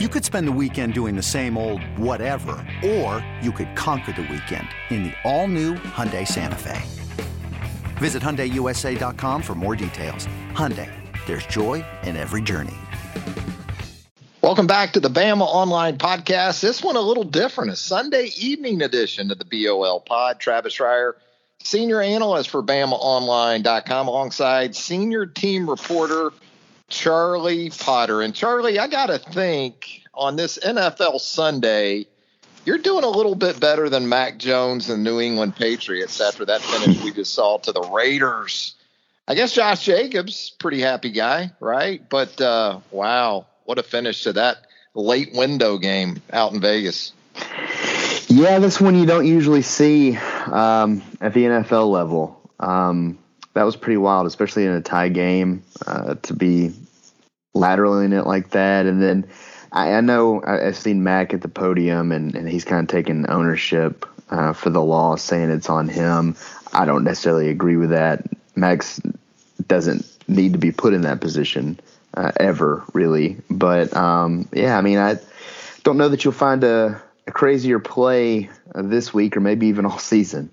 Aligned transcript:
You 0.00 0.08
could 0.08 0.24
spend 0.24 0.48
the 0.48 0.58
weekend 0.60 0.92
doing 0.92 1.14
the 1.14 1.22
same 1.22 1.56
old 1.56 1.80
whatever, 1.96 2.56
or 2.84 3.24
you 3.40 3.52
could 3.52 3.76
conquer 3.76 4.10
the 4.10 4.22
weekend 4.22 4.66
in 4.90 5.04
the 5.04 5.12
all-new 5.22 5.74
Hyundai 5.74 6.26
Santa 6.26 6.58
Fe. 6.58 6.82
Visit 7.98 8.20
HyundaiUSA.com 8.20 9.40
for 9.40 9.54
more 9.54 9.76
details. 9.76 10.26
Hyundai, 10.50 10.90
there's 11.26 11.46
joy 11.46 11.84
in 12.02 12.16
every 12.16 12.42
journey. 12.42 12.74
Welcome 14.42 14.66
back 14.66 14.94
to 14.94 14.98
the 15.00 15.08
Bama 15.08 15.42
Online 15.42 15.96
Podcast. 15.96 16.60
This 16.60 16.82
one 16.82 16.96
a 16.96 17.00
little 17.00 17.22
different, 17.22 17.70
a 17.70 17.76
Sunday 17.76 18.32
evening 18.36 18.82
edition 18.82 19.30
of 19.30 19.38
the 19.38 19.44
BOL 19.44 20.00
Pod. 20.00 20.40
Travis 20.40 20.76
Reier, 20.78 21.12
senior 21.62 22.00
analyst 22.00 22.50
for 22.50 22.64
BamaOnline.com, 22.64 24.08
alongside 24.08 24.74
senior 24.74 25.24
team 25.24 25.70
reporter 25.70 26.32
Charlie 26.88 27.70
Potter. 27.70 28.22
And 28.22 28.34
Charlie, 28.34 28.78
I 28.78 28.88
got 28.88 29.06
to 29.06 29.18
think 29.18 30.02
on 30.12 30.36
this 30.36 30.58
NFL 30.58 31.20
Sunday, 31.20 32.06
you're 32.64 32.78
doing 32.78 33.04
a 33.04 33.08
little 33.08 33.34
bit 33.34 33.60
better 33.60 33.88
than 33.88 34.08
Mac 34.08 34.38
Jones 34.38 34.88
and 34.88 35.04
New 35.04 35.20
England 35.20 35.56
Patriots 35.56 36.20
after 36.20 36.44
that 36.46 36.62
finish 36.62 37.02
we 37.02 37.12
just 37.12 37.34
saw 37.34 37.58
to 37.58 37.72
the 37.72 37.82
Raiders. 37.82 38.74
I 39.26 39.34
guess 39.34 39.52
Josh 39.52 39.84
Jacobs, 39.84 40.50
pretty 40.58 40.80
happy 40.80 41.10
guy, 41.10 41.50
right? 41.60 42.06
But 42.08 42.40
uh, 42.40 42.80
wow, 42.90 43.46
what 43.64 43.78
a 43.78 43.82
finish 43.82 44.24
to 44.24 44.34
that 44.34 44.66
late 44.94 45.34
window 45.34 45.78
game 45.78 46.20
out 46.32 46.52
in 46.52 46.60
Vegas. 46.60 47.12
Yeah, 48.28 48.58
this 48.58 48.80
one 48.80 48.96
you 48.96 49.06
don't 49.06 49.26
usually 49.26 49.62
see 49.62 50.16
um, 50.16 51.02
at 51.20 51.34
the 51.34 51.44
NFL 51.44 51.90
level. 51.90 52.40
Um, 52.60 53.18
that 53.54 53.62
was 53.62 53.76
pretty 53.76 53.96
wild, 53.96 54.26
especially 54.26 54.64
in 54.64 54.72
a 54.72 54.80
tie 54.80 55.08
game, 55.08 55.62
uh, 55.86 56.14
to 56.22 56.34
be 56.34 56.72
lateraling 57.54 58.18
it 58.18 58.26
like 58.26 58.50
that. 58.50 58.86
And 58.86 59.02
then 59.02 59.26
I, 59.72 59.94
I 59.94 60.00
know 60.00 60.42
I, 60.44 60.64
have 60.64 60.76
seen 60.76 61.02
Mac 61.02 61.34
at 61.34 61.40
the 61.40 61.48
podium, 61.48 62.12
and, 62.12 62.34
and 62.34 62.48
he's 62.48 62.64
kind 62.64 62.82
of 62.82 62.88
taking 62.88 63.28
ownership 63.28 64.06
uh, 64.30 64.52
for 64.52 64.70
the 64.70 64.82
loss, 64.82 65.22
saying 65.22 65.50
it's 65.50 65.70
on 65.70 65.88
him. 65.88 66.36
I 66.72 66.84
don't 66.84 67.04
necessarily 67.04 67.50
agree 67.50 67.76
with 67.76 67.90
that. 67.90 68.26
Max 68.56 69.00
doesn't 69.66 70.06
need 70.28 70.52
to 70.52 70.58
be 70.58 70.72
put 70.72 70.94
in 70.94 71.02
that 71.02 71.20
position 71.20 71.78
uh, 72.14 72.32
ever, 72.36 72.84
really. 72.92 73.36
But 73.50 73.94
um, 73.96 74.48
yeah, 74.52 74.76
I 74.76 74.80
mean, 74.80 74.98
I 74.98 75.18
don't 75.82 75.96
know 75.96 76.08
that 76.08 76.24
you'll 76.24 76.32
find 76.32 76.64
a, 76.64 77.02
a 77.26 77.32
crazier 77.32 77.78
play 77.78 78.50
uh, 78.74 78.82
this 78.82 79.12
week 79.12 79.36
or 79.36 79.40
maybe 79.40 79.68
even 79.68 79.86
all 79.86 79.98
season. 79.98 80.50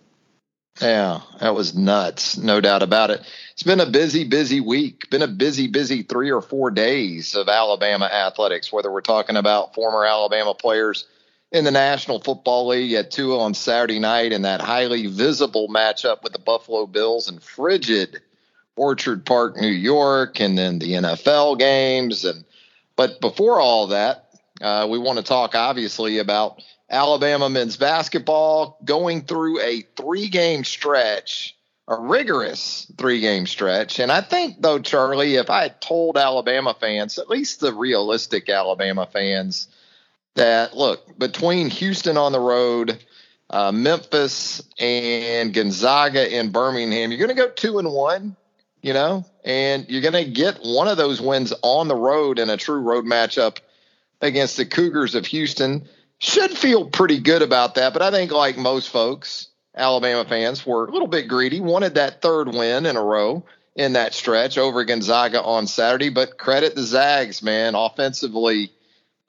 Yeah, 0.80 1.22
that 1.40 1.54
was 1.54 1.76
nuts. 1.76 2.38
No 2.38 2.62
doubt 2.62 2.82
about 2.82 3.12
it. 3.12 3.22
It's 3.54 3.64
been 3.64 3.80
a 3.80 3.86
busy, 3.86 4.24
busy 4.24 4.62
week. 4.62 5.10
Been 5.10 5.22
a 5.22 5.28
busy, 5.28 5.68
busy 5.68 6.04
three 6.04 6.32
or 6.32 6.42
four 6.42 6.72
days 6.72 7.36
of 7.36 7.50
Alabama 7.50 8.06
athletics, 8.06 8.72
whether 8.72 8.92
we're 8.92 9.02
talking 9.02 9.36
about 9.36 9.76
former 9.76 10.06
Alabama 10.06 10.54
players 10.54 11.06
in 11.52 11.66
the 11.66 11.72
National 11.72 12.20
Football 12.20 12.68
League 12.68 12.94
at 12.94 13.12
two 13.12 13.38
on 13.38 13.54
Saturday 13.54 14.00
night 14.00 14.32
and 14.32 14.46
that 14.46 14.62
highly 14.62 15.08
visible 15.08 15.68
matchup 15.68 16.24
with 16.24 16.34
the 16.34 16.40
Buffalo 16.40 16.88
Bills 16.88 17.30
in 17.30 17.40
frigid 17.40 18.22
Orchard 18.76 19.26
Park, 19.26 19.58
New 19.58 19.68
York, 19.68 20.40
and 20.40 20.58
then 20.58 20.80
the 20.80 20.94
NFL 20.94 21.60
games. 21.60 22.24
And 22.24 22.46
but 22.96 23.20
before 23.20 23.60
all 23.60 23.88
that, 23.88 24.30
uh, 24.62 24.88
we 24.90 24.98
want 24.98 25.18
to 25.18 25.24
talk 25.24 25.54
obviously 25.54 26.20
about 26.20 26.62
Alabama 26.92 27.50
men's 27.50 27.78
basketball 27.78 28.78
going 28.84 29.22
through 29.22 29.62
a 29.62 29.82
three 29.96 30.28
game 30.28 30.66
stretch, 30.66 31.56
a 31.88 31.98
rigorous 31.98 32.92
three 32.98 33.22
game 33.22 33.48
stretch. 33.48 34.00
And 34.00 34.12
I 34.12 34.20
think, 34.20 34.62
though, 34.62 34.80
Charlie, 34.80 35.36
if 35.36 35.50
I 35.50 35.64
had 35.64 35.82
told 35.82 36.18
Alabama 36.18 36.76
fans, 36.78 37.18
at 37.18 37.30
least 37.30 37.62
the 37.62 37.74
realistic 37.74 38.50
Alabama 38.50 39.08
fans, 39.12 39.70
that 40.36 40.76
look, 40.76 41.18
between 41.18 41.70
Houston 41.70 42.18
on 42.18 42.34
the 42.34 42.40
road, 42.40 43.00
uh, 43.50 43.72
Memphis, 43.72 44.62
and 44.78 45.54
Gonzaga 45.54 46.38
in 46.38 46.52
Birmingham, 46.52 47.12
you're 47.12 47.26
going 47.26 47.36
to 47.36 47.42
go 47.42 47.50
two 47.50 47.80
and 47.80 47.90
one, 47.90 48.36
you 48.82 48.94
know, 48.94 49.26
and 49.46 49.90
you're 49.90 50.02
going 50.02 50.26
to 50.26 50.30
get 50.30 50.60
one 50.62 50.90
of 50.90 50.98
those 50.98 51.22
wins 51.22 51.54
on 51.62 51.88
the 51.88 51.96
road 51.96 52.38
in 52.38 52.50
a 52.50 52.58
true 52.58 52.82
road 52.82 53.06
matchup 53.06 53.60
against 54.22 54.58
the 54.58 54.66
Cougars 54.66 55.16
of 55.16 55.26
Houston 55.28 55.88
should 56.22 56.52
feel 56.52 56.86
pretty 56.86 57.20
good 57.20 57.42
about 57.42 57.76
that. 57.76 57.94
But 57.94 58.04
I 58.04 58.12
think, 58.12 58.32
like 58.32 58.56
most 58.56 58.90
folks, 58.90 59.48
Alabama 59.76 60.24
fans 60.24 60.66
were 60.66 60.86
a 60.86 60.92
little 60.92 61.08
bit 61.08 61.28
greedy, 61.28 61.60
wanted 61.60 61.96
that 61.96 62.22
third 62.22 62.48
win 62.48 62.86
in 62.86 62.96
a 62.96 63.04
row 63.04 63.44
in 63.76 63.94
that 63.94 64.14
stretch 64.14 64.58
over 64.58 64.86
Gonzaga 64.86 65.42
on 65.42 65.66
Saturday. 65.66 66.10
But 66.10 66.38
credit 66.38 66.76
the 66.76 66.84
Zags, 66.84 67.42
man, 67.42 67.74
offensively, 67.74 68.72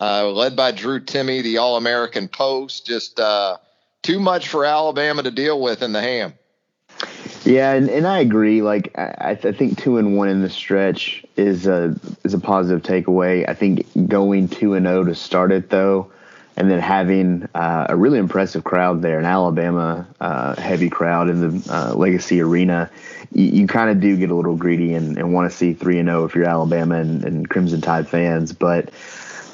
uh, 0.01 0.29
led 0.31 0.55
by 0.55 0.73
Drew 0.73 1.01
Timme, 1.01 1.43
the 1.43 1.59
All 1.59 1.79
American 1.79 2.29
post, 2.29 2.87
just 2.87 3.19
uh, 3.19 3.57
too 4.03 4.21
much 4.21 4.49
for 4.49 4.67
Alabama 4.67 5.23
to 5.23 5.31
deal 5.31 5.61
with 5.61 5.83
in 5.83 5.93
the 5.93 6.03
ham. 6.03 6.35
Yeah, 7.45 7.73
and, 7.73 7.89
and 7.89 8.07
I 8.07 8.19
agree. 8.19 8.61
Like 8.61 8.97
I, 8.99 9.39
I 9.43 9.53
think 9.53 9.79
two 9.79 9.97
and 9.97 10.15
one 10.15 10.29
in 10.29 10.43
the 10.43 10.51
stretch 10.51 11.25
is 11.37 11.67
a 11.67 11.99
is 12.23 12.35
a 12.35 12.39
positive 12.39 12.83
takeaway. 12.83 13.49
I 13.49 13.55
think 13.55 13.87
going 14.09 14.49
two 14.49 14.75
and 14.75 14.85
zero 14.85 15.01
oh 15.01 15.05
to 15.05 15.15
start 15.15 15.53
it 15.53 15.71
though 15.71 16.13
and 16.57 16.71
then 16.71 16.81
having 16.81 17.49
uh, 17.55 17.87
a 17.89 17.97
really 17.97 18.19
impressive 18.19 18.65
crowd 18.65 19.03
there, 19.03 19.19
an 19.19 19.25
Alabama 19.25 20.07
uh, 20.21 20.55
heavy 20.61 20.91
crowd 20.91 21.29
in 21.29 21.41
the 21.41 21.73
uh, 21.73 21.95
Legacy 21.95 22.41
Arena, 22.41 22.91
you, 23.33 23.45
you 23.45 23.67
kind 23.67 23.91
of 23.91 24.01
do 24.01 24.17
get 24.17 24.31
a 24.31 24.35
little 24.35 24.57
greedy 24.57 24.95
and, 24.95 25.17
and 25.17 25.33
want 25.33 25.51
to 25.51 25.57
see 25.57 25.73
three 25.73 25.99
and 25.99 26.09
zero 26.09 26.23
oh 26.23 26.25
if 26.25 26.35
you're 26.35 26.45
Alabama 26.45 26.97
and, 26.97 27.25
and, 27.25 27.49
Crimson 27.49 27.81
Tide 27.81 28.09
fans. 28.09 28.53
But 28.53 28.91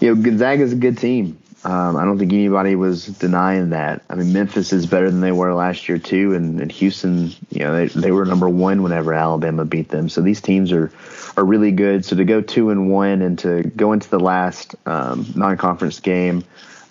you 0.00 0.14
know, 0.14 0.20
Gonzaga's 0.20 0.72
a 0.72 0.76
good 0.76 0.98
team. 0.98 1.38
Um, 1.64 1.96
I 1.96 2.04
don't 2.04 2.18
think 2.18 2.32
anybody 2.32 2.76
was 2.76 3.06
denying 3.06 3.70
that. 3.70 4.02
I 4.08 4.14
mean, 4.14 4.32
Memphis 4.32 4.72
is 4.72 4.86
better 4.86 5.10
than 5.10 5.20
they 5.20 5.32
were 5.32 5.52
last 5.54 5.88
year 5.88 5.98
too, 5.98 6.34
and, 6.34 6.60
and 6.60 6.70
Houston, 6.70 7.32
you 7.50 7.60
know, 7.60 7.74
they, 7.74 7.86
they 7.86 8.12
were 8.12 8.24
number 8.24 8.48
one 8.48 8.82
whenever 8.82 9.12
Alabama 9.12 9.64
beat 9.64 9.88
them. 9.88 10.08
So 10.08 10.20
these 10.20 10.40
teams 10.40 10.72
are 10.72 10.92
are 11.36 11.44
really 11.44 11.70
good. 11.70 12.04
So 12.04 12.16
to 12.16 12.24
go 12.24 12.40
two 12.40 12.70
and 12.70 12.90
one 12.90 13.22
and 13.22 13.38
to 13.40 13.62
go 13.62 13.92
into 13.92 14.08
the 14.10 14.18
last 14.18 14.74
um, 14.86 15.26
non-conference 15.36 16.00
game 16.00 16.44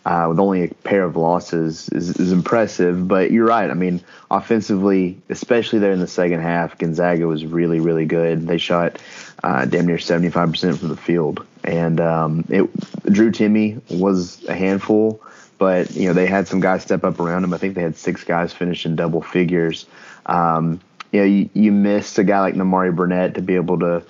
uh, 0.07 0.27
with 0.29 0.39
only 0.39 0.63
a 0.63 0.73
pair 0.85 1.03
of 1.03 1.17
losses 1.17 1.89
is, 1.89 2.17
is, 2.17 2.31
impressive. 2.31 3.09
But 3.09 3.29
you're 3.29 3.45
right. 3.45 3.69
I 3.69 3.73
mean, 3.73 4.01
offensively, 4.31 5.17
especially 5.27 5.79
there 5.79 5.91
in 5.91 5.99
the 5.99 6.07
second 6.07 6.39
half, 6.39 6.77
Gonzaga 6.77 7.27
was 7.27 7.45
really, 7.45 7.81
really 7.81 8.05
good. 8.05 8.47
They 8.47 8.57
shot 8.57 9.01
uh, 9.43 9.65
damn 9.65 9.85
near 9.85 9.97
75% 9.97 10.77
from 10.77 10.87
the 10.87 10.95
field. 10.95 11.45
And 11.65 11.99
um, 11.99 12.45
it, 12.47 12.69
Drew 13.03 13.31
Timme 13.31 13.81
was 13.99 14.41
a 14.45 14.55
handful, 14.55 15.21
but 15.57 15.91
you 15.91 16.07
know 16.07 16.13
they 16.13 16.25
had 16.25 16.47
some 16.47 16.61
guys 16.61 16.83
step 16.83 17.03
up 17.03 17.19
around 17.19 17.43
him. 17.43 17.53
I 17.53 17.57
think 17.57 17.75
they 17.75 17.81
had 17.81 17.97
six 17.97 18.23
guys 18.23 18.53
finish 18.53 18.85
in 18.85 18.95
double 18.95 19.21
figures. 19.21 19.87
Um, 20.25 20.79
you 21.11 21.19
know, 21.19 21.25
you, 21.25 21.49
you 21.53 21.71
missed 21.73 22.17
a 22.17 22.23
guy 22.23 22.39
like 22.39 22.53
Nimari 22.53 22.95
Burnett 22.95 23.35
to 23.35 23.41
be 23.41 23.55
able 23.55 23.79
to, 23.79 24.03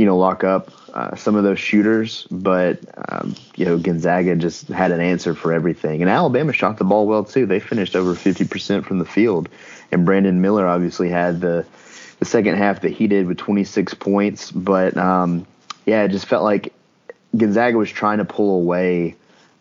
you 0.00 0.06
know, 0.06 0.16
lock 0.16 0.44
up 0.44 0.70
uh, 0.94 1.14
some 1.14 1.36
of 1.36 1.44
those 1.44 1.58
shooters, 1.58 2.26
but 2.30 2.80
um, 2.96 3.34
you 3.54 3.66
know 3.66 3.76
Gonzaga 3.76 4.34
just 4.34 4.68
had 4.68 4.92
an 4.92 5.00
answer 5.00 5.34
for 5.34 5.52
everything, 5.52 6.00
and 6.00 6.10
Alabama 6.10 6.54
shot 6.54 6.78
the 6.78 6.84
ball 6.84 7.06
well 7.06 7.22
too. 7.22 7.44
They 7.44 7.60
finished 7.60 7.94
over 7.94 8.14
50% 8.14 8.86
from 8.86 8.98
the 8.98 9.04
field, 9.04 9.50
and 9.92 10.06
Brandon 10.06 10.40
Miller 10.40 10.66
obviously 10.66 11.10
had 11.10 11.42
the 11.42 11.66
the 12.18 12.24
second 12.24 12.56
half 12.56 12.80
that 12.80 12.92
he 12.92 13.08
did 13.08 13.26
with 13.26 13.36
26 13.36 13.92
points. 13.92 14.50
But 14.50 14.96
um, 14.96 15.46
yeah, 15.84 16.04
it 16.04 16.12
just 16.12 16.24
felt 16.24 16.44
like 16.44 16.72
Gonzaga 17.36 17.76
was 17.76 17.90
trying 17.90 18.18
to 18.18 18.24
pull 18.24 18.56
away 18.56 19.16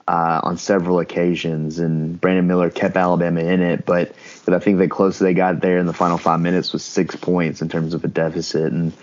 uh, 0.07 0.39
on 0.41 0.57
several 0.57 0.99
occasions, 0.99 1.79
and 1.79 2.19
Brandon 2.21 2.47
Miller 2.47 2.69
kept 2.69 2.95
Alabama 2.95 3.41
in 3.41 3.61
it. 3.61 3.85
But, 3.85 4.15
but 4.45 4.53
I 4.53 4.59
think 4.59 4.77
the 4.77 4.87
closest 4.87 5.19
they 5.19 5.33
got 5.33 5.59
there 5.59 5.79
in 5.79 5.85
the 5.85 5.93
final 5.93 6.17
five 6.17 6.39
minutes 6.39 6.71
was 6.71 6.81
six 6.81 7.17
points 7.17 7.61
in 7.61 7.67
terms 7.67 7.93
of 7.93 8.05
a 8.05 8.07
deficit, 8.07 8.71
and 8.71 8.93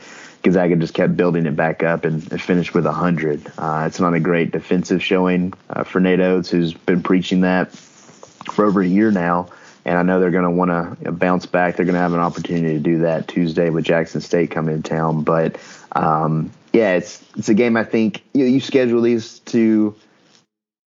Gonzaga 0.42 0.76
just 0.76 0.94
kept 0.94 1.16
building 1.16 1.46
it 1.46 1.56
back 1.56 1.82
up 1.82 2.04
and, 2.04 2.30
and 2.30 2.40
finished 2.40 2.74
with 2.74 2.84
100. 2.84 3.52
Uh, 3.58 3.84
it's 3.86 4.00
not 4.00 4.14
a 4.14 4.20
great 4.20 4.52
defensive 4.52 5.02
showing 5.02 5.52
uh, 5.70 5.84
for 5.84 6.00
Nate 6.00 6.20
Oats, 6.20 6.50
who's 6.50 6.72
been 6.72 7.02
preaching 7.02 7.40
that 7.40 7.72
for 7.72 8.64
over 8.64 8.80
a 8.80 8.86
year 8.86 9.10
now. 9.10 9.48
And 9.84 9.96
I 9.96 10.02
know 10.02 10.18
they're 10.18 10.32
going 10.32 10.44
to 10.44 10.50
want 10.50 10.70
to 11.02 11.12
bounce 11.12 11.46
back. 11.46 11.76
They're 11.76 11.86
going 11.86 11.94
to 11.94 12.00
have 12.00 12.12
an 12.12 12.20
opportunity 12.20 12.74
to 12.74 12.80
do 12.80 12.98
that 13.00 13.28
Tuesday 13.28 13.70
with 13.70 13.84
Jackson 13.84 14.20
State 14.20 14.50
coming 14.50 14.82
to 14.82 14.88
town. 14.88 15.22
But 15.22 15.56
um, 15.92 16.50
yeah, 16.72 16.94
it's 16.94 17.22
it's 17.36 17.48
a 17.48 17.54
game 17.54 17.76
I 17.76 17.84
think 17.84 18.22
you, 18.34 18.44
you 18.46 18.60
schedule 18.60 19.00
these 19.00 19.38
to 19.40 19.94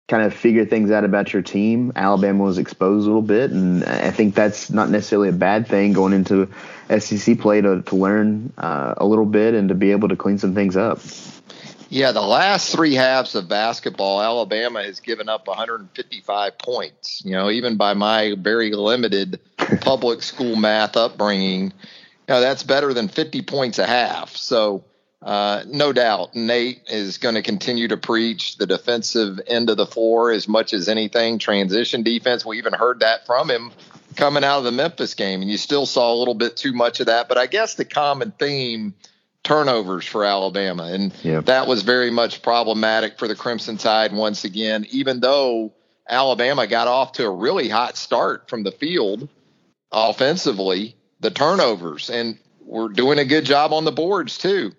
kind 0.08 0.22
of 0.22 0.34
figure 0.34 0.66
things 0.66 0.90
out 0.90 1.04
about 1.04 1.32
your 1.32 1.42
team. 1.42 1.92
Alabama 1.96 2.44
was 2.44 2.58
exposed 2.58 3.04
a 3.04 3.06
little 3.06 3.22
bit, 3.22 3.50
and 3.50 3.84
I 3.84 4.10
think 4.10 4.34
that's 4.34 4.70
not 4.70 4.90
necessarily 4.90 5.30
a 5.30 5.32
bad 5.32 5.66
thing 5.66 5.92
going 5.92 6.12
into 6.12 6.48
SEC 6.98 7.38
play 7.38 7.60
to, 7.62 7.82
to 7.82 7.96
learn 7.96 8.52
uh, 8.58 8.94
a 8.98 9.06
little 9.06 9.24
bit 9.24 9.54
and 9.54 9.70
to 9.70 9.74
be 9.74 9.92
able 9.92 10.08
to 10.08 10.16
clean 10.16 10.38
some 10.38 10.54
things 10.54 10.76
up. 10.76 11.00
Yeah, 11.88 12.12
the 12.12 12.22
last 12.22 12.74
three 12.74 12.94
halves 12.94 13.34
of 13.34 13.48
basketball, 13.48 14.20
Alabama 14.20 14.82
has 14.82 15.00
given 15.00 15.28
up 15.28 15.46
155 15.46 16.58
points. 16.58 17.22
You 17.24 17.32
know, 17.32 17.50
even 17.50 17.76
by 17.76 17.94
my 17.94 18.34
very 18.36 18.72
limited 18.72 19.38
public 19.80 20.22
school 20.22 20.56
math 20.56 20.96
upbringing, 20.96 21.64
you 21.64 21.70
know, 22.28 22.40
that's 22.40 22.62
better 22.62 22.92
than 22.92 23.08
50 23.08 23.42
points 23.42 23.78
a 23.78 23.86
half. 23.86 24.36
So 24.36 24.84
uh, 25.24 25.64
no 25.66 25.94
doubt, 25.94 26.34
Nate 26.34 26.82
is 26.88 27.16
going 27.16 27.34
to 27.34 27.42
continue 27.42 27.88
to 27.88 27.96
preach 27.96 28.58
the 28.58 28.66
defensive 28.66 29.40
end 29.46 29.70
of 29.70 29.78
the 29.78 29.86
floor 29.86 30.30
as 30.30 30.46
much 30.46 30.74
as 30.74 30.86
anything. 30.86 31.38
Transition 31.38 32.02
defense, 32.02 32.44
we 32.44 32.58
even 32.58 32.74
heard 32.74 33.00
that 33.00 33.24
from 33.24 33.50
him 33.50 33.72
coming 34.16 34.44
out 34.44 34.58
of 34.58 34.64
the 34.64 34.72
Memphis 34.72 35.14
game, 35.14 35.40
and 35.40 35.50
you 35.50 35.56
still 35.56 35.86
saw 35.86 36.12
a 36.12 36.18
little 36.18 36.34
bit 36.34 36.58
too 36.58 36.74
much 36.74 37.00
of 37.00 37.06
that. 37.06 37.26
But 37.26 37.38
I 37.38 37.46
guess 37.46 37.74
the 37.74 37.86
common 37.86 38.32
theme 38.32 38.92
turnovers 39.42 40.04
for 40.04 40.26
Alabama, 40.26 40.84
and 40.84 41.14
yep. 41.22 41.46
that 41.46 41.66
was 41.66 41.82
very 41.82 42.10
much 42.10 42.42
problematic 42.42 43.18
for 43.18 43.26
the 43.26 43.34
Crimson 43.34 43.78
Tide 43.78 44.12
once 44.12 44.44
again. 44.44 44.86
Even 44.90 45.20
though 45.20 45.72
Alabama 46.06 46.66
got 46.66 46.86
off 46.86 47.12
to 47.12 47.24
a 47.24 47.30
really 47.30 47.70
hot 47.70 47.96
start 47.96 48.50
from 48.50 48.62
the 48.62 48.72
field 48.72 49.30
offensively, 49.90 50.96
the 51.20 51.30
turnovers, 51.30 52.10
and 52.10 52.38
we're 52.60 52.88
doing 52.88 53.18
a 53.18 53.24
good 53.24 53.46
job 53.46 53.72
on 53.72 53.86
the 53.86 53.92
boards 53.92 54.36
too 54.36 54.72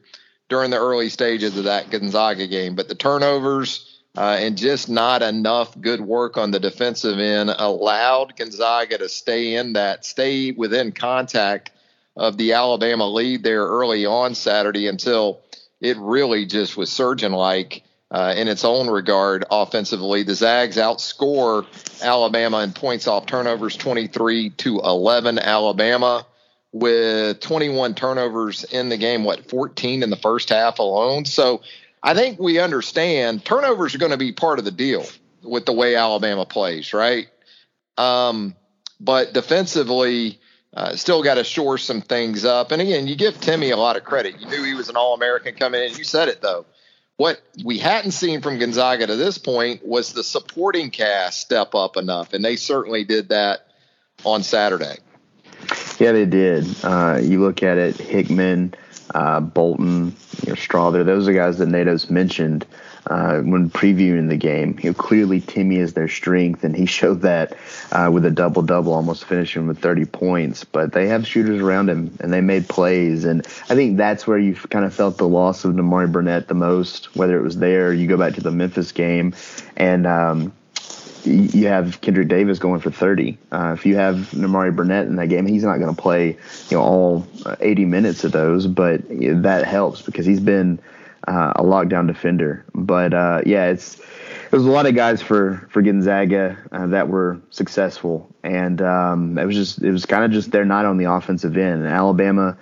during 0.50 0.72
the 0.72 0.78
early 0.78 1.10
stages 1.10 1.58
of 1.58 1.66
that 1.66 1.90
Gonzaga 1.90 2.48
game. 2.48 2.76
But 2.76 2.88
the 2.88 2.96
turnovers 2.96 4.02
uh, 4.18 4.38
and 4.40 4.58
just 4.58 4.90
not 4.90 5.22
enough 5.22 5.80
good 5.80 6.02
work 6.02 6.38
on 6.38 6.52
the 6.52 6.60
defensive 6.60 7.20
end 7.20 7.50
allowed 7.50 8.36
Gonzaga 8.38 8.98
to 9.00 9.10
stay 9.10 9.56
in 9.56 9.74
that, 9.74 10.06
stay 10.06 10.52
within 10.52 10.92
contact 10.92 11.72
of 12.16 12.38
the 12.38 12.54
Alabama 12.54 13.10
lead 13.10 13.44
there 13.44 13.66
early 13.66 14.06
on 14.06 14.36
Saturday 14.36 14.88
until 14.88 15.42
it 15.82 15.98
really 15.98 16.46
just 16.46 16.78
was 16.78 16.92
surgeon 16.92 17.32
like. 17.32 17.84
Uh, 18.12 18.34
in 18.38 18.48
its 18.48 18.64
own 18.64 18.88
regard, 18.88 19.44
offensively, 19.50 20.22
the 20.22 20.36
Zags 20.36 20.78
outscore 20.78 21.66
Alabama 22.02 22.60
in 22.60 22.72
points 22.72 23.08
off 23.08 23.26
turnovers, 23.26 23.76
23 23.76 24.52
to 24.52 24.80
11. 24.80 25.40
Alabama 25.40 26.26
with 26.76 27.40
21 27.40 27.96
turnovers 27.96 28.66
in 28.66 28.90
the 28.90 28.98
game, 28.98 29.24
what, 29.24 29.50
14 29.50 30.04
in 30.04 30.10
the 30.10 30.18
first 30.18 30.50
half 30.50 30.80
alone. 30.80 31.24
So 31.24 31.62
I 32.04 32.14
think 32.14 32.38
we 32.38 32.60
understand 32.60 33.46
turnovers 33.46 33.96
are 33.96 33.98
going 33.98 34.12
to 34.12 34.18
be 34.18 34.34
part 34.34 34.60
of 34.60 34.66
the 34.66 34.72
deal 34.72 35.06
with 35.42 35.66
the 35.66 35.72
way 35.72 35.96
Alabama 35.96 36.46
plays, 36.46 36.94
right? 36.94 37.28
Um, 37.98 38.56
but 39.00 39.34
defensively, 39.34 40.38
uh, 40.74 40.98
still 40.98 41.24
got 41.24 41.36
to 41.36 41.46
shore 41.46 41.78
some 41.78 42.02
things 42.02 42.44
up. 42.44 42.74
And 42.74 42.82
again, 42.82 43.08
you 43.08 43.16
give 43.16 43.36
Timme 43.36 43.72
a 43.72 43.78
lot 43.78 43.96
of 43.96 44.04
credit. 44.04 44.42
You 44.42 44.48
knew 44.50 44.62
he 44.62 44.74
was 44.74 44.90
an 44.90 44.98
All 44.98 45.14
American 45.14 45.56
coming 45.56 45.82
in. 45.82 45.96
You 45.96 46.04
said 46.04 46.28
it, 46.28 46.42
though. 46.42 46.66
What 47.16 47.42
we 47.64 47.78
hadn't 47.78 48.12
seen 48.12 48.42
from 48.42 48.60
Gonzaga 48.60 49.08
to 49.08 49.16
this 49.16 49.38
point 49.38 49.88
was 49.88 50.12
the 50.12 50.26
supporting 50.26 50.92
cast 50.92 51.40
step 51.40 51.74
up 51.74 51.96
enough, 51.96 52.34
and 52.34 52.44
they 52.44 52.58
certainly 52.58 53.06
did 53.06 53.30
that 53.30 53.66
on 54.26 54.44
Saturday. 54.44 54.98
Yeah, 56.00 56.12
they 56.12 56.26
did. 56.26 56.68
Uh, 56.84 57.20
you 57.22 57.40
look 57.40 57.64
at 57.64 57.78
it, 57.78 57.98
Hickman, 57.98 58.74
uh, 59.14 59.40
Bolton, 59.40 60.16
you 60.44 60.50
know, 60.50 60.56
Strawther. 60.56 61.06
Those 61.06 61.28
are 61.28 61.34
guys 61.34 61.58
that 61.60 61.68
Nate 61.68 61.88
Oats 61.88 62.10
mentioned 62.10 62.66
uh, 63.08 63.40
when 63.42 63.70
previewing 63.70 64.28
the 64.30 64.38
game. 64.38 64.78
You 64.82 64.90
know, 64.90 64.94
clearly 64.94 65.40
Timme 65.40 65.78
is 65.78 65.94
their 65.94 66.08
strength, 66.08 66.64
and 66.64 66.76
he 66.76 66.86
showed 66.98 67.22
that 67.22 67.56
uh, 67.92 68.10
with 68.12 68.26
a 68.26 68.32
double 68.32 68.62
double, 68.62 68.94
almost 68.94 69.26
finishing 69.26 69.68
with 69.68 69.80
30 69.80 70.06
points. 70.06 70.64
But 70.64 70.92
they 70.92 71.08
have 71.08 71.26
shooters 71.26 71.62
around 71.62 71.90
him, 71.90 72.16
and 72.20 72.34
they 72.34 72.42
made 72.42 72.68
plays. 72.68 73.24
And 73.24 73.46
I 73.70 73.76
think 73.76 73.98
that's 73.98 74.28
where 74.28 74.38
you 74.40 74.56
kind 74.56 74.86
of 74.86 74.94
felt 74.94 75.18
the 75.18 75.28
loss 75.28 75.64
of 75.64 75.74
Nimari 75.74 76.12
Burnett 76.12 76.48
the 76.48 76.56
most. 76.56 77.16
Whether 77.16 77.38
it 77.38 77.44
was 77.44 77.58
there, 77.58 77.94
you 77.94 78.08
go 78.08 78.18
back 78.18 78.34
to 78.34 78.42
the 78.42 78.52
Memphis 78.52 78.92
game, 78.92 79.34
and 79.78 80.06
um, 80.06 80.54
you 81.26 81.68
have 81.68 82.02
Kendrick 82.02 82.28
Davis 82.28 82.60
going 82.60 82.80
for 82.80 82.92
30. 82.92 83.38
Uh, 83.52 83.74
if 83.78 83.86
you 83.86 83.96
have 83.96 84.16
Nimari 84.32 84.76
Burnett 84.76 85.08
in 85.08 85.16
that 85.16 85.28
game, 85.28 85.46
he's 85.46 85.64
not 85.64 85.80
going 85.80 85.94
to 85.94 86.02
play, 86.02 86.38
you 86.70 86.78
know, 86.78 86.84
all 86.84 87.28
80 87.60 87.86
minutes 87.86 88.24
of 88.24 88.32
those, 88.32 88.68
but 88.68 89.02
that 89.10 89.66
helps 89.66 90.02
because 90.02 90.26
he's 90.26 90.40
been 90.40 90.80
uh, 91.28 91.54
a 91.56 91.64
lockdown 91.64 92.08
defender. 92.08 92.66
But 92.74 93.14
uh, 93.14 93.42
yeah, 93.46 93.68
it's 93.68 94.00
there's 94.52 94.66
a 94.66 94.72
lot 94.72 94.86
of 94.86 94.96
guys 94.96 95.22
for 95.22 95.68
for 95.72 95.82
Gonzaga 95.82 96.58
uh, 96.72 96.88
that 96.88 97.08
were 97.08 97.42
successful, 97.50 98.30
and 98.44 98.82
um, 98.82 99.38
it 99.38 99.46
was 99.46 99.56
just 99.56 99.82
it 99.82 99.92
was 99.92 100.06
kind 100.06 100.24
of 100.24 100.32
just 100.32 100.52
their 100.52 100.66
night 100.66 100.86
on 100.86 100.98
the 100.98 101.12
offensive 101.12 101.58
end. 101.58 101.86
Alabama. 101.86 102.58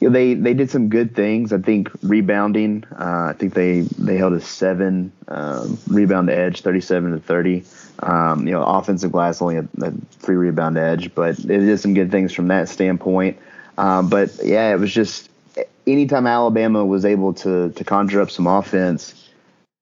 You 0.00 0.08
know, 0.08 0.12
they 0.12 0.34
they 0.34 0.54
did 0.54 0.70
some 0.70 0.88
good 0.88 1.14
things. 1.14 1.52
I 1.52 1.58
think 1.58 1.90
rebounding. 2.02 2.84
Uh, 2.92 3.30
I 3.30 3.34
think 3.38 3.54
they 3.54 3.80
they 3.80 4.16
held 4.16 4.34
a 4.34 4.40
seven 4.40 5.12
um, 5.28 5.78
rebound 5.88 6.28
edge, 6.28 6.60
thirty 6.60 6.80
seven 6.80 7.12
to 7.12 7.18
thirty. 7.18 7.64
Um, 8.00 8.46
you 8.46 8.52
know, 8.52 8.62
offensive 8.62 9.10
glass 9.10 9.40
only 9.40 9.56
a, 9.56 9.68
a 9.82 9.92
three 10.18 10.36
rebound 10.36 10.76
edge, 10.76 11.14
but 11.14 11.38
it 11.38 11.46
did 11.46 11.80
some 11.80 11.94
good 11.94 12.10
things 12.10 12.32
from 12.32 12.48
that 12.48 12.68
standpoint. 12.68 13.38
Um, 13.78 14.10
but 14.10 14.38
yeah, 14.44 14.72
it 14.72 14.78
was 14.78 14.92
just 14.92 15.30
anytime 15.86 16.26
Alabama 16.26 16.84
was 16.84 17.04
able 17.04 17.32
to 17.34 17.70
to 17.70 17.84
conjure 17.84 18.20
up 18.20 18.30
some 18.30 18.46
offense, 18.46 19.30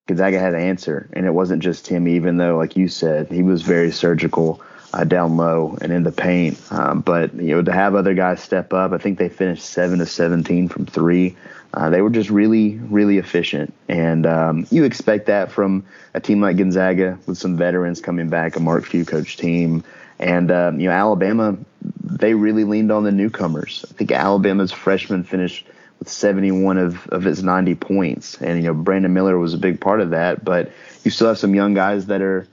Gonzaga 0.07 0.39
had 0.39 0.55
an 0.55 0.61
answer, 0.61 1.09
and 1.13 1.27
it 1.27 1.33
wasn't 1.33 1.63
just 1.63 1.89
him. 1.89 2.07
Even 2.07 2.37
though, 2.37 2.57
like 2.57 2.77
you 2.77 2.89
said, 2.89 3.33
he 3.33 3.43
was 3.43 3.63
very 3.63 3.91
surgical 3.91 4.63
uh, 4.95 5.03
down 5.03 5.37
low 5.37 5.77
and 5.81 5.93
in 5.93 6.05
the 6.05 6.13
paint. 6.13 6.61
Um, 6.71 7.01
but 7.01 7.35
you 7.35 7.57
know, 7.57 7.63
to 7.63 7.73
have 7.73 7.97
other 7.97 8.15
guys 8.15 8.41
step 8.41 8.73
up, 8.73 8.93
I 8.93 8.99
think 8.99 9.19
they 9.19 9.29
finished 9.29 9.65
seven 9.65 9.99
to 9.99 10.07
seventeen 10.07 10.69
from 10.69 10.87
three. 10.87 11.37
Uh, 11.73 11.91
they 11.91 12.01
were 12.01 12.11
just 12.11 12.31
really, 12.31 12.77
really 12.77 13.19
efficient, 13.19 13.75
and 13.89 14.25
um, 14.25 14.67
you 14.71 14.85
expect 14.85 15.27
that 15.27 15.51
from 15.51 15.85
a 16.15 16.21
team 16.21 16.41
like 16.41 16.57
Gonzaga 16.57 17.19
with 17.27 17.37
some 17.37 17.57
veterans 17.57 18.01
coming 18.01 18.29
back, 18.29 18.55
a 18.55 18.61
Mark 18.61 18.85
Few 18.85 19.05
coach 19.05 19.37
team, 19.37 19.83
and 20.21 20.53
um, 20.53 20.79
you 20.79 20.89
know 20.89 20.95
Alabama. 20.95 21.57
They 22.05 22.35
really 22.35 22.63
leaned 22.63 22.93
on 22.93 23.03
the 23.03 23.11
newcomers. 23.11 23.85
I 23.91 23.95
think 23.95 24.13
Alabama's 24.13 24.71
freshman 24.71 25.25
finished 25.25 25.67
with 25.99 26.09
71 26.09 26.79
of, 26.79 27.07
of 27.09 27.27
its 27.27 27.43
90 27.43 27.75
points, 27.75 28.41
and 28.41 28.59
you 28.59 28.69
know 28.69 28.75
Brandon 28.75 29.13
Miller 29.13 29.37
was 29.37 29.55
a 29.55 29.59
big 29.59 29.81
part 29.81 30.01
of 30.01 30.11
that. 30.11 30.45
But 30.45 30.71
you 31.03 31.11
still 31.11 31.27
have 31.27 31.39
some 31.39 31.57
young 31.57 31.75
guys 31.75 32.07
that 32.07 32.23
are 32.23 32.47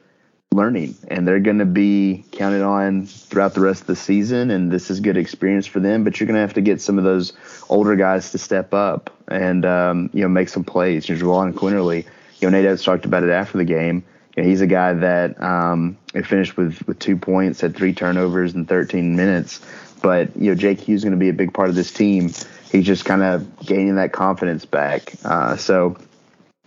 learning 0.54 0.94
and 1.08 1.26
they're 1.26 1.40
going 1.40 1.60
to 1.60 1.66
be 1.66 2.26
counted 2.34 2.62
on 2.62 3.06
throughout 3.06 3.54
the 3.54 3.62
rest 3.62 3.80
of 3.82 3.88
the 3.88 3.96
season 3.96 4.52
and 4.52 4.70
this 4.70 4.92
is 4.92 5.00
good 5.00 5.16
experience 5.16 5.66
for 5.66 5.80
them 5.80 6.04
but 6.04 6.20
you're 6.20 6.28
going 6.28 6.36
to 6.36 6.42
have 6.42 6.54
to 6.54 6.60
get 6.60 6.82
some 6.82 6.98
of 6.98 7.06
those 7.06 7.32
older 7.70 7.96
guys 7.96 8.32
to 8.32 8.38
step 8.38 8.74
up 8.74 9.10
and 9.30 9.66
um, 9.66 10.10
you 10.14 10.22
know 10.22 10.28
make 10.28 10.50
some 10.50 10.66
plays. 10.66 11.08
You 11.08 11.16
know, 11.16 11.24
Jahvon 11.24 11.54
Quinerly 11.54 12.04
you 12.40 12.50
know 12.50 12.58
Nate 12.58 12.66
has 12.66 12.84
talked 12.84 13.06
about 13.06 13.24
it 13.24 13.30
after 13.30 13.58
the 13.58 13.64
game. 13.64 14.04
You 14.36 14.44
know, 14.44 14.50
he's 14.50 14.60
a 14.60 14.68
guy 14.68 14.92
that 14.92 15.42
um, 15.42 15.98
finished 16.26 16.58
with 16.58 16.86
with 16.86 17.00
two 17.00 17.16
points 17.16 17.62
had 17.62 17.74
three 17.74 17.94
turnovers 17.94 18.54
in 18.54 18.66
13 18.66 19.16
minutes 19.16 19.62
but 20.02 20.36
you 20.36 20.52
know 20.52 20.56
Jake 20.56 20.82
Hughes 20.82 21.00
is 21.00 21.04
going 21.06 21.18
to 21.18 21.18
be 21.18 21.30
a 21.30 21.34
big 21.34 21.54
part 21.54 21.70
of 21.70 21.76
this 21.76 21.94
team. 21.94 22.34
He's 22.70 22.86
just 22.86 23.06
kind 23.06 23.24
of 23.24 23.60
gaining 23.66 23.96
that 23.96 24.12
confidence 24.12 24.66
back. 24.66 25.14
Uh, 25.24 25.56
so 25.56 25.96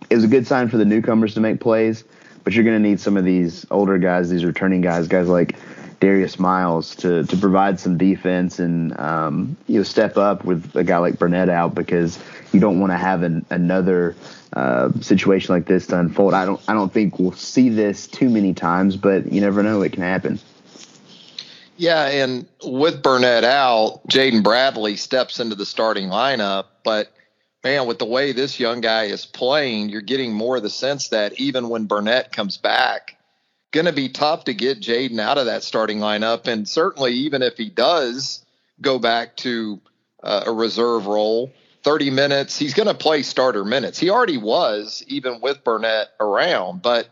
it 0.09 0.15
was 0.15 0.23
a 0.23 0.27
good 0.27 0.47
sign 0.47 0.69
for 0.69 0.77
the 0.77 0.85
newcomers 0.85 1.35
to 1.35 1.39
make 1.39 1.59
plays 1.59 2.03
but 2.45 2.53
you're 2.53 2.63
going 2.63 2.81
to 2.81 2.89
need 2.89 3.01
some 3.01 3.17
of 3.17 3.25
these 3.25 3.65
older 3.71 3.97
guys, 3.97 4.29
these 4.29 4.45
returning 4.45 4.79
guys, 4.79 5.07
guys 5.09 5.27
like 5.27 5.57
Darius 5.99 6.39
Miles 6.39 6.95
to 6.97 7.23
to 7.25 7.37
provide 7.37 7.79
some 7.79 7.97
defense 7.97 8.59
and 8.59 8.97
um, 8.99 9.57
you 9.67 9.77
know 9.77 9.83
step 9.83 10.17
up 10.17 10.45
with 10.45 10.75
a 10.75 10.83
guy 10.83 10.97
like 10.99 11.17
Burnett 11.17 11.49
out 11.49 11.73
because 11.73 12.19
you 12.53 12.59
don't 12.59 12.79
want 12.79 12.91
to 12.91 12.97
have 12.97 13.23
an, 13.23 13.45
another 13.49 14.15
uh, 14.53 14.91
situation 15.01 15.55
like 15.55 15.65
this 15.65 15.87
to 15.87 15.99
unfold. 15.99 16.33
I 16.33 16.45
don't 16.45 16.61
I 16.67 16.73
don't 16.73 16.93
think 16.93 17.17
we'll 17.17 17.31
see 17.31 17.69
this 17.69 18.07
too 18.07 18.29
many 18.29 18.53
times, 18.53 18.95
but 18.95 19.31
you 19.31 19.41
never 19.41 19.63
know; 19.63 19.81
it 19.81 19.93
can 19.93 20.03
happen. 20.03 20.39
Yeah, 21.77 22.05
and 22.07 22.47
with 22.63 23.01
Burnett 23.01 23.43
out, 23.43 24.07
Jaden 24.07 24.43
Bradley 24.43 24.95
steps 24.95 25.39
into 25.39 25.55
the 25.55 25.65
starting 25.65 26.07
lineup, 26.09 26.65
but 26.83 27.11
man, 27.65 27.87
with 27.87 27.97
the 27.97 28.05
way 28.05 28.31
this 28.31 28.59
young 28.59 28.79
guy 28.79 29.05
is 29.05 29.25
playing, 29.25 29.89
you're 29.89 29.99
getting 29.99 30.31
more 30.31 30.57
of 30.57 30.61
the 30.61 30.69
sense 30.69 31.07
that 31.07 31.33
even 31.39 31.67
when 31.67 31.87
Burnett 31.87 32.31
comes 32.31 32.57
back, 32.57 33.17
going 33.71 33.87
to 33.87 33.91
be 33.91 34.07
tough 34.07 34.43
to 34.43 34.53
get 34.53 34.79
Jaden 34.79 35.19
out 35.19 35.39
of 35.39 35.47
that 35.47 35.63
starting 35.63 35.97
lineup. 35.97 36.45
And 36.45 36.69
certainly, 36.69 37.13
even 37.13 37.41
if 37.41 37.57
he 37.57 37.71
does 37.71 38.45
go 38.79 38.99
back 38.99 39.35
to 39.37 39.81
uh, 40.21 40.43
a 40.45 40.51
reserve 40.51 41.07
role, 41.07 41.51
30 41.81 42.11
minutes, 42.11 42.55
he's 42.59 42.75
going 42.75 42.87
to 42.87 42.93
play 42.93 43.23
starter 43.23 43.65
minutes. 43.65 43.97
He 43.97 44.11
already 44.11 44.37
was, 44.37 45.03
even 45.07 45.41
with 45.41 45.63
Burnett 45.63 46.09
around. 46.19 46.83
But 46.83 47.09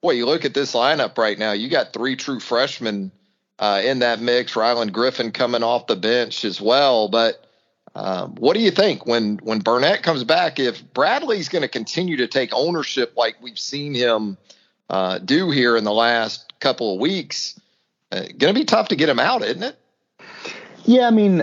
boy, 0.00 0.12
you 0.12 0.24
look 0.24 0.46
at 0.46 0.54
this 0.54 0.72
lineup 0.72 1.18
right 1.18 1.38
now, 1.38 1.52
you 1.52 1.68
got 1.68 1.92
three 1.92 2.16
true 2.16 2.40
freshmen 2.40 3.12
uh, 3.58 3.82
in 3.84 3.98
that 3.98 4.22
mix. 4.22 4.54
Rylan 4.54 4.92
Griffin 4.92 5.30
coming 5.30 5.62
off 5.62 5.88
the 5.88 5.96
bench 5.96 6.46
as 6.46 6.58
well. 6.58 7.08
But 7.08 7.44
um, 7.94 8.34
what 8.36 8.54
do 8.54 8.60
you 8.60 8.70
think 8.70 9.06
when 9.06 9.38
when 9.38 9.58
Burnett 9.58 10.02
comes 10.02 10.24
back? 10.24 10.58
If 10.58 10.82
Bradley's 10.94 11.48
going 11.48 11.62
to 11.62 11.68
continue 11.68 12.16
to 12.18 12.28
take 12.28 12.50
ownership 12.52 13.14
like 13.16 13.36
we've 13.42 13.58
seen 13.58 13.94
him 13.94 14.38
uh, 14.88 15.18
do 15.18 15.50
here 15.50 15.76
in 15.76 15.84
the 15.84 15.92
last 15.92 16.52
couple 16.60 16.94
of 16.94 17.00
weeks, 17.00 17.58
uh, 18.12 18.20
going 18.38 18.54
to 18.54 18.60
be 18.60 18.64
tough 18.64 18.88
to 18.88 18.96
get 18.96 19.08
him 19.08 19.18
out, 19.18 19.42
isn't 19.42 19.62
it? 19.62 19.76
Yeah, 20.84 21.06
I 21.08 21.10
mean, 21.10 21.42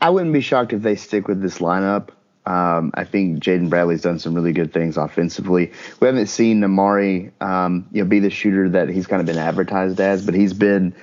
I 0.00 0.10
wouldn't 0.10 0.32
be 0.32 0.40
shocked 0.40 0.72
if 0.72 0.82
they 0.82 0.96
stick 0.96 1.28
with 1.28 1.42
this 1.42 1.58
lineup. 1.58 2.10
Um, 2.46 2.90
I 2.94 3.04
think 3.04 3.42
Jaden 3.42 3.70
Bradley's 3.70 4.02
done 4.02 4.18
some 4.18 4.34
really 4.34 4.52
good 4.52 4.72
things 4.72 4.98
offensively. 4.98 5.72
We 6.00 6.06
haven't 6.06 6.26
seen 6.26 6.60
Nimari, 6.60 7.32
um, 7.42 7.86
you 7.90 8.02
know, 8.02 8.08
be 8.08 8.20
the 8.20 8.28
shooter 8.28 8.68
that 8.68 8.90
he's 8.90 9.06
kind 9.06 9.20
of 9.20 9.26
been 9.26 9.38
advertised 9.38 9.98
as, 10.00 10.24
but 10.24 10.34
he's 10.34 10.52
been 10.52 10.94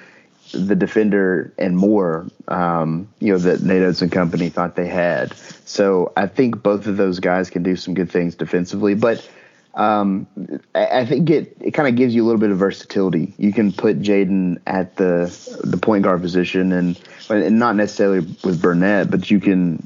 the 0.53 0.75
defender 0.75 1.53
and 1.58 1.77
more, 1.77 2.27
um, 2.48 3.08
you 3.20 3.31
know, 3.34 3.39
that 3.39 3.62
Nate 3.62 3.81
Oats 3.81 4.01
and 4.01 4.12
company 4.12 4.50
thought 4.50 4.75
they 4.75 4.88
had. 4.88 5.36
So 5.65 6.12
I 6.17 6.27
think 6.27 6.62
both 6.62 6.88
of 6.88 6.98
those 6.98 7.20
guys 7.20 7.50
can 7.50 7.63
do 7.63 7.75
some 7.75 7.93
good 7.93 8.12
things 8.12 8.36
defensively, 8.36 8.96
but 8.96 9.27
um, 9.74 10.27
I, 10.75 11.05
think 11.05 11.29
it, 11.29 11.55
it 11.62 11.72
kind 11.72 11.88
of 11.88 11.96
gives 11.96 12.13
you 12.13 12.24
a 12.24 12.25
little 12.25 12.41
bit 12.41 12.51
of 12.51 12.58
versatility. 12.58 13.34
You 13.38 13.53
can 13.53 13.72
put 13.72 14.01
Jaden 14.01 14.60
at 14.67 14.98
the 14.98 15.34
the 15.63 15.77
point 15.77 16.03
guard 16.03 16.22
position, 16.22 16.74
and 16.74 17.00
and 17.29 17.58
not 17.58 17.77
necessarily 17.77 18.20
with 18.43 18.62
Burnett, 18.62 19.10
but 19.10 19.31
you 19.31 19.39
can 19.39 19.81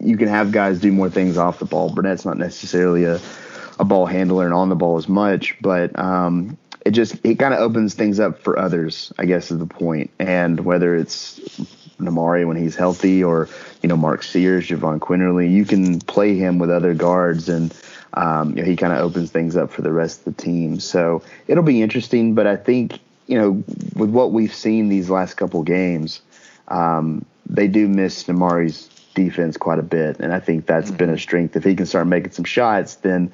you 0.00 0.16
can 0.16 0.26
have 0.26 0.50
guys 0.50 0.80
do 0.80 0.90
more 0.90 1.10
things 1.10 1.38
off 1.38 1.60
the 1.60 1.64
ball. 1.64 1.90
Burnett's 1.90 2.24
not 2.24 2.38
necessarily 2.38 3.04
a 3.04 3.20
a 3.78 3.84
ball 3.84 4.06
handler 4.06 4.44
and 4.44 4.54
on 4.54 4.68
the 4.68 4.76
ball 4.76 4.96
as 4.96 5.08
much, 5.08 5.56
but 5.60 5.96
um, 5.98 6.56
it 6.84 6.90
just 6.90 7.16
it 7.24 7.38
kind 7.38 7.54
of 7.54 7.60
opens 7.60 7.94
things 7.94 8.20
up 8.20 8.40
for 8.40 8.58
others. 8.58 9.12
I 9.18 9.24
guess 9.24 9.50
is 9.50 9.58
the 9.58 9.66
point. 9.66 10.10
And 10.18 10.60
whether 10.64 10.94
it's 10.94 11.38
Nimari 11.98 12.46
when 12.46 12.56
he's 12.56 12.76
healthy, 12.76 13.24
or 13.24 13.48
you 13.82 13.88
know 13.88 13.96
Mark 13.96 14.22
Sears, 14.22 14.68
Jahvon 14.68 14.98
Quinerly, 14.98 15.50
you 15.50 15.64
can 15.64 16.00
play 16.00 16.36
him 16.36 16.58
with 16.58 16.70
other 16.70 16.94
guards 16.94 17.48
and 17.48 17.74
um, 18.14 18.50
you 18.50 18.62
know, 18.62 18.64
he 18.64 18.76
kind 18.76 18.92
of 18.92 19.00
opens 19.00 19.30
things 19.30 19.56
up 19.56 19.72
for 19.72 19.82
the 19.82 19.92
rest 19.92 20.20
of 20.20 20.36
the 20.36 20.42
team. 20.42 20.78
So 20.78 21.22
it'll 21.48 21.64
be 21.64 21.82
interesting. 21.82 22.34
But 22.34 22.46
I 22.46 22.56
think 22.56 22.98
you 23.26 23.38
know 23.38 23.50
with 23.96 24.10
what 24.10 24.32
we've 24.32 24.54
seen 24.54 24.88
these 24.88 25.10
last 25.10 25.34
couple 25.34 25.62
games, 25.62 26.20
um, 26.68 27.24
they 27.46 27.68
do 27.68 27.88
miss 27.88 28.24
Nimari's 28.24 28.88
defense 29.14 29.56
quite 29.56 29.78
a 29.78 29.82
bit, 29.82 30.18
and 30.20 30.32
I 30.32 30.40
think 30.40 30.66
that's 30.66 30.88
mm-hmm. 30.88 30.96
been 30.98 31.10
a 31.10 31.18
strength. 31.18 31.56
If 31.56 31.64
he 31.64 31.74
can 31.74 31.86
start 31.86 32.06
making 32.06 32.32
some 32.32 32.44
shots, 32.44 32.96
then 32.96 33.32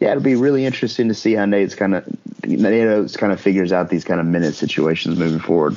yeah, 0.00 0.12
it'll 0.12 0.22
be 0.22 0.34
really 0.34 0.64
interesting 0.64 1.08
to 1.08 1.14
see 1.14 1.34
how 1.34 1.44
Nate's 1.44 1.74
kind 1.74 1.94
of 1.94 2.06
Nate's 2.44 3.16
kind 3.16 3.32
of 3.32 3.40
figures 3.40 3.70
out 3.70 3.90
these 3.90 4.04
kind 4.04 4.18
of 4.18 4.26
minute 4.26 4.54
situations 4.54 5.18
moving 5.18 5.38
forward. 5.38 5.76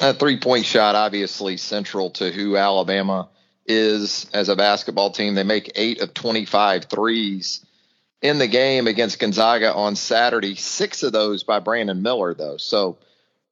A 0.00 0.12
three 0.12 0.40
point 0.40 0.66
shot, 0.66 0.96
obviously 0.96 1.56
central 1.56 2.10
to 2.10 2.30
who 2.32 2.56
Alabama 2.56 3.28
is 3.64 4.26
as 4.34 4.48
a 4.48 4.56
basketball 4.56 5.10
team. 5.10 5.34
They 5.34 5.44
make 5.44 5.72
eight 5.76 6.00
of 6.00 6.14
25 6.14 6.86
threes 6.86 7.64
in 8.20 8.38
the 8.38 8.48
game 8.48 8.88
against 8.88 9.20
Gonzaga 9.20 9.72
on 9.72 9.94
Saturday. 9.94 10.56
Six 10.56 11.04
of 11.04 11.12
those 11.12 11.44
by 11.44 11.60
Brandon 11.60 12.02
Miller, 12.02 12.34
though. 12.34 12.56
So 12.56 12.98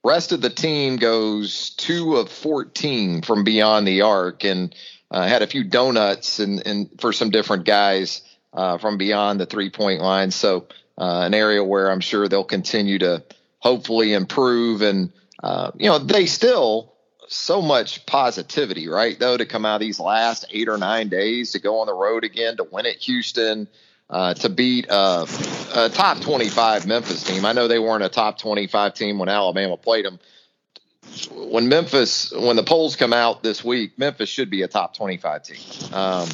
rest 0.02 0.32
of 0.32 0.40
the 0.40 0.50
team 0.50 0.96
goes 0.96 1.70
two 1.70 2.16
of 2.16 2.28
14 2.28 3.23
from 3.23 3.44
beyond 3.44 3.87
the 3.87 4.02
arc 4.02 4.44
and 4.44 4.75
uh, 5.11 5.26
had 5.26 5.42
a 5.42 5.46
few 5.46 5.62
donuts 5.62 6.40
and, 6.40 6.66
and 6.66 6.90
for 7.00 7.12
some 7.12 7.30
different 7.30 7.64
guys 7.64 8.23
uh, 8.54 8.78
from 8.78 8.96
beyond 8.96 9.40
the 9.40 9.46
three 9.46 9.70
point 9.70 10.00
line. 10.00 10.30
So 10.30 10.68
uh, 10.96 11.23
an 11.23 11.34
area 11.34 11.62
where 11.62 11.90
I'm 11.90 12.00
sure 12.00 12.28
they'll 12.28 12.44
continue 12.44 12.99
to 13.00 13.23
hopefully 13.58 14.12
improve 14.12 14.82
and 14.82 15.12
uh, 15.42 15.73
you 15.76 15.88
know 15.88 15.99
they 15.99 16.26
still 16.26 16.94
so 17.28 17.62
much 17.62 18.06
positivity, 18.06 18.88
right? 18.88 19.18
Though 19.18 19.37
to 19.37 19.46
come 19.46 19.64
out 19.64 19.76
of 19.76 19.80
these 19.80 19.99
last 19.99 20.46
eight 20.50 20.68
or 20.68 20.78
nine 20.78 21.08
days 21.08 21.52
to 21.52 21.58
go 21.58 21.80
on 21.80 21.87
the 21.87 21.94
road 21.94 22.25
again 22.25 22.56
to 22.58 22.64
win 22.64 22.87
at 22.87 22.96
Houston, 22.96 23.68
uh, 24.11 24.34
to 24.34 24.49
beat 24.49 24.87
a, 24.90 25.26
a, 25.75 25.88
top 25.88 26.20
25 26.20 26.87
Memphis 26.87 27.25
team. 27.25 27.44
I 27.44 27.52
know 27.52 27.68
they 27.68 27.78
weren't 27.78 28.04
a 28.04 28.08
top 28.08 28.38
25 28.38 28.94
team 28.94 29.18
when 29.18 29.28
Alabama 29.28 29.76
played 29.76 30.04
them. 30.04 30.18
When 31.30 31.68
Memphis, 31.68 32.32
when 32.32 32.56
the 32.56 32.62
polls 32.62 32.96
come 32.96 33.12
out 33.12 33.42
this 33.42 33.64
week, 33.64 33.99
Memphis 33.99 34.28
should 34.28 34.50
be 34.50 34.62
a 34.62 34.68
top 34.68 34.94
25 34.94 35.42
team. 35.42 35.94
Um, 35.94 36.28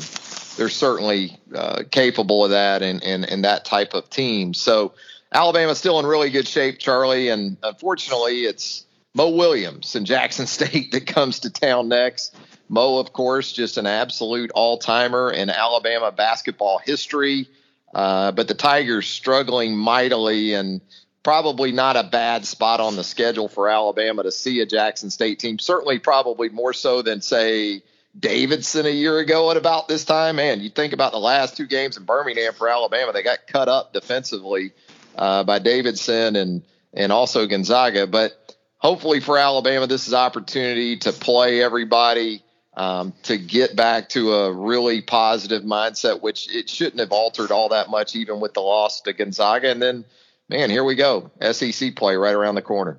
they're 0.60 0.68
certainly 0.68 1.38
uh, 1.54 1.84
capable 1.90 2.44
of 2.44 2.50
that 2.50 2.82
and, 2.82 3.02
and, 3.02 3.24
and 3.24 3.46
that 3.46 3.64
type 3.64 3.94
of 3.94 4.10
team. 4.10 4.52
So 4.52 4.92
Alabama's 5.32 5.78
still 5.78 5.98
in 5.98 6.04
really 6.04 6.28
good 6.28 6.46
shape, 6.46 6.78
Charlie. 6.78 7.30
And 7.30 7.56
unfortunately, 7.62 8.40
it's 8.40 8.84
Mo 9.14 9.30
Williams 9.30 9.96
in 9.96 10.04
Jackson 10.04 10.46
State 10.58 10.92
that 10.92 11.06
comes 11.06 11.40
to 11.40 11.50
town 11.50 11.88
next. 11.88 12.36
Mo, 12.68 12.98
of 12.98 13.14
course, 13.14 13.54
just 13.54 13.78
an 13.78 13.86
absolute 13.86 14.50
all 14.54 14.76
timer 14.76 15.30
in 15.30 15.48
Alabama 15.48 16.12
basketball 16.12 16.76
history. 16.76 17.48
Uh, 17.94 18.30
but 18.32 18.46
the 18.46 18.52
Tigers 18.52 19.08
struggling 19.08 19.74
mightily 19.74 20.52
and 20.52 20.82
probably 21.22 21.72
not 21.72 21.96
a 21.96 22.02
bad 22.02 22.44
spot 22.44 22.80
on 22.80 22.96
the 22.96 23.04
schedule 23.04 23.48
for 23.48 23.70
Alabama 23.70 24.24
to 24.24 24.30
see 24.30 24.60
a 24.60 24.66
Jackson 24.66 25.08
State 25.08 25.38
team. 25.38 25.58
Certainly, 25.58 26.00
probably 26.00 26.50
more 26.50 26.74
so 26.74 27.00
than, 27.00 27.22
say, 27.22 27.82
Davidson 28.18 28.86
a 28.86 28.90
year 28.90 29.18
ago 29.18 29.50
at 29.50 29.56
about 29.56 29.88
this 29.88 30.04
time. 30.04 30.36
Man, 30.36 30.60
you 30.60 30.70
think 30.70 30.92
about 30.92 31.12
the 31.12 31.18
last 31.18 31.56
two 31.56 31.66
games 31.66 31.96
in 31.96 32.04
Birmingham 32.04 32.52
for 32.54 32.68
Alabama, 32.68 33.12
they 33.12 33.22
got 33.22 33.46
cut 33.46 33.68
up 33.68 33.92
defensively 33.92 34.72
uh, 35.16 35.44
by 35.44 35.58
Davidson 35.58 36.36
and 36.36 36.62
and 36.92 37.12
also 37.12 37.46
Gonzaga. 37.46 38.06
But 38.06 38.32
hopefully 38.78 39.20
for 39.20 39.38
Alabama, 39.38 39.86
this 39.86 40.08
is 40.08 40.14
opportunity 40.14 40.96
to 40.98 41.12
play 41.12 41.62
everybody, 41.62 42.42
um, 42.76 43.12
to 43.24 43.38
get 43.38 43.76
back 43.76 44.08
to 44.10 44.32
a 44.32 44.52
really 44.52 45.02
positive 45.02 45.62
mindset, 45.62 46.20
which 46.20 46.52
it 46.52 46.68
shouldn't 46.68 47.00
have 47.00 47.12
altered 47.12 47.52
all 47.52 47.68
that 47.68 47.90
much, 47.90 48.16
even 48.16 48.40
with 48.40 48.54
the 48.54 48.60
loss 48.60 49.02
to 49.02 49.12
Gonzaga. 49.12 49.70
And 49.70 49.80
then, 49.80 50.04
man, 50.48 50.70
here 50.70 50.84
we 50.84 50.96
go, 50.96 51.30
SEC 51.52 51.94
play 51.94 52.16
right 52.16 52.34
around 52.34 52.56
the 52.56 52.62
corner. 52.62 52.98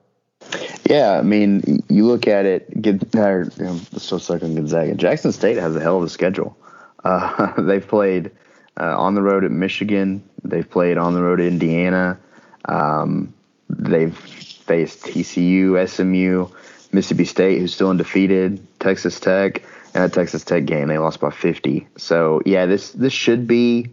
Yeah, 0.85 1.17
I 1.17 1.21
mean, 1.21 1.83
you 1.89 2.05
look 2.05 2.27
at 2.27 2.45
it. 2.45 2.81
Get 2.81 3.15
or, 3.15 3.49
you 3.57 3.63
know, 3.63 3.79
so 3.97 4.17
stuck 4.17 4.43
on 4.43 4.55
Gonzaga. 4.55 4.95
Jackson 4.95 5.31
State 5.31 5.57
has 5.57 5.75
a 5.75 5.79
hell 5.79 5.97
of 5.97 6.03
a 6.03 6.09
schedule. 6.09 6.57
Uh, 7.03 7.53
they've 7.61 7.87
played 7.87 8.31
uh, 8.79 8.99
on 8.99 9.15
the 9.15 9.21
road 9.21 9.43
at 9.43 9.51
Michigan. 9.51 10.23
They've 10.43 10.69
played 10.69 10.97
on 10.97 11.13
the 11.13 11.21
road 11.21 11.39
at 11.39 11.47
Indiana. 11.47 12.19
Um, 12.65 13.33
they've 13.69 14.17
faced 14.17 15.03
TCU, 15.03 15.87
SMU, 15.87 16.47
Mississippi 16.91 17.25
State, 17.25 17.59
who's 17.59 17.73
still 17.73 17.89
undefeated, 17.89 18.65
Texas 18.79 19.19
Tech, 19.19 19.63
and 19.93 20.03
a 20.03 20.09
Texas 20.09 20.43
Tech 20.43 20.65
game 20.65 20.87
they 20.87 20.97
lost 20.97 21.19
by 21.19 21.29
50. 21.29 21.87
So 21.97 22.41
yeah, 22.45 22.65
this 22.65 22.91
this 22.91 23.13
should 23.13 23.47
be 23.47 23.91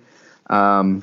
um, 0.49 1.03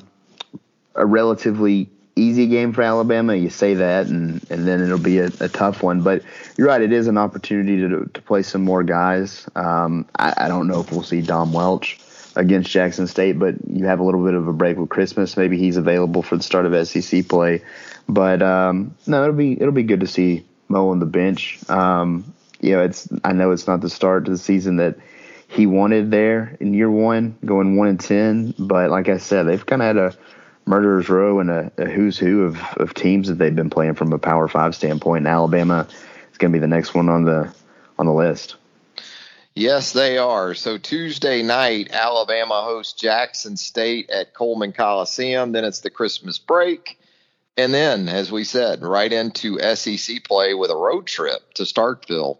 a 0.94 1.06
relatively 1.06 1.88
easy 2.16 2.46
game 2.46 2.72
for 2.72 2.82
Alabama. 2.82 3.34
You 3.34 3.50
say 3.50 3.74
that, 3.74 4.06
and 4.06 4.44
and 4.50 4.66
then 4.66 4.82
it'll 4.82 4.98
be 4.98 5.18
a, 5.18 5.30
a 5.40 5.48
tough 5.48 5.82
one. 5.82 6.00
But 6.00 6.22
you're 6.56 6.66
right; 6.66 6.80
it 6.80 6.92
is 6.92 7.06
an 7.06 7.18
opportunity 7.18 7.76
to 7.80 8.06
to 8.06 8.22
play 8.22 8.42
some 8.42 8.62
more 8.62 8.82
guys. 8.82 9.48
Um, 9.54 10.06
I, 10.18 10.34
I 10.36 10.48
don't 10.48 10.66
know 10.66 10.80
if 10.80 10.90
we'll 10.90 11.02
see 11.02 11.20
Dom 11.20 11.52
Welch 11.52 12.00
against 12.34 12.70
Jackson 12.70 13.06
State, 13.06 13.38
but 13.38 13.54
you 13.68 13.86
have 13.86 14.00
a 14.00 14.04
little 14.04 14.24
bit 14.24 14.34
of 14.34 14.48
a 14.48 14.52
break 14.52 14.76
with 14.76 14.88
Christmas. 14.88 15.36
Maybe 15.36 15.58
he's 15.58 15.76
available 15.76 16.22
for 16.22 16.36
the 16.36 16.42
start 16.42 16.66
of 16.66 16.88
SEC 16.88 17.28
play. 17.28 17.62
But 18.08 18.42
um, 18.42 18.94
no, 19.06 19.22
it'll 19.22 19.36
be 19.36 19.52
it'll 19.52 19.72
be 19.72 19.82
good 19.82 20.00
to 20.00 20.06
see 20.06 20.44
Mo 20.68 20.88
on 20.90 20.98
the 20.98 21.06
bench. 21.06 21.58
Um, 21.68 22.32
you 22.60 22.72
know, 22.72 22.82
it's 22.82 23.08
I 23.24 23.32
know 23.32 23.50
it's 23.50 23.66
not 23.66 23.80
the 23.80 23.90
start 23.90 24.24
to 24.24 24.30
the 24.30 24.38
season 24.38 24.76
that 24.76 24.96
he 25.48 25.66
wanted 25.66 26.10
there 26.10 26.56
in 26.60 26.74
year 26.74 26.90
one, 26.90 27.36
going 27.44 27.76
one 27.76 27.88
and 27.88 28.00
ten. 28.00 28.54
But 28.58 28.90
like 28.90 29.08
I 29.08 29.18
said, 29.18 29.44
they've 29.44 29.64
kind 29.64 29.82
of 29.82 29.86
had 29.86 29.96
a 29.96 30.14
murderers 30.66 31.08
row 31.08 31.38
and 31.40 31.50
a, 31.50 31.72
a, 31.78 31.88
who's 31.88 32.18
who 32.18 32.44
of, 32.44 32.60
of 32.76 32.92
teams 32.92 33.28
that 33.28 33.34
they've 33.34 33.54
been 33.54 33.70
playing 33.70 33.94
from 33.94 34.12
a 34.12 34.18
Power 34.18 34.48
Five 34.48 34.74
standpoint. 34.74 35.18
And 35.18 35.28
Alabama 35.28 35.86
is 36.30 36.38
going 36.38 36.52
to 36.52 36.56
be 36.56 36.60
the 36.60 36.66
next 36.66 36.94
one 36.94 37.08
on 37.08 37.24
the 37.24 37.52
on 37.98 38.06
the 38.06 38.12
list. 38.12 38.56
Yes, 39.54 39.94
they 39.94 40.18
are. 40.18 40.52
So 40.52 40.76
Tuesday 40.76 41.42
night, 41.42 41.90
Alabama 41.90 42.60
hosts 42.62 42.92
Jackson 42.92 43.56
State 43.56 44.10
at 44.10 44.34
Coleman 44.34 44.72
Coliseum. 44.72 45.52
Then 45.52 45.64
it's 45.64 45.80
the 45.80 45.88
Christmas 45.88 46.38
break. 46.38 46.98
And 47.56 47.72
then, 47.72 48.10
as 48.10 48.30
we 48.30 48.44
said, 48.44 48.82
right 48.82 49.10
into 49.10 49.58
SEC 49.74 50.24
play 50.24 50.52
with 50.52 50.70
a 50.70 50.76
road 50.76 51.06
trip 51.06 51.54
to 51.54 51.62
Starkville 51.62 52.36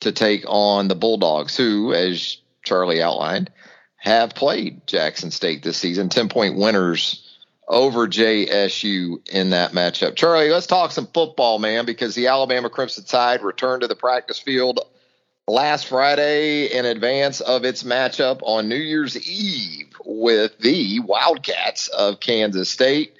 to 0.00 0.10
take 0.10 0.44
on 0.48 0.88
the 0.88 0.96
Bulldogs, 0.96 1.56
who, 1.56 1.92
as 1.92 2.38
Charlie 2.64 3.00
outlined, 3.00 3.50
have 3.96 4.34
played 4.34 4.88
Jackson 4.88 5.30
State 5.30 5.62
this 5.62 5.76
season, 5.76 6.08
10 6.08 6.28
point 6.28 6.56
winners 6.56 7.25
over 7.68 8.06
JSU 8.06 9.28
in 9.28 9.50
that 9.50 9.72
matchup. 9.72 10.14
Charlie, 10.16 10.50
let's 10.50 10.66
talk 10.66 10.92
some 10.92 11.06
football, 11.08 11.58
man, 11.58 11.84
because 11.84 12.14
the 12.14 12.28
Alabama 12.28 12.70
Crimson 12.70 13.04
Tide 13.04 13.42
returned 13.42 13.82
to 13.82 13.88
the 13.88 13.96
practice 13.96 14.38
field 14.38 14.80
last 15.48 15.86
Friday 15.86 16.66
in 16.66 16.84
advance 16.84 17.40
of 17.40 17.64
its 17.64 17.82
matchup 17.82 18.40
on 18.42 18.68
New 18.68 18.76
Year's 18.76 19.16
Eve 19.28 19.92
with 20.04 20.58
the 20.58 21.00
Wildcats 21.00 21.88
of 21.88 22.20
Kansas 22.20 22.70
State. 22.70 23.14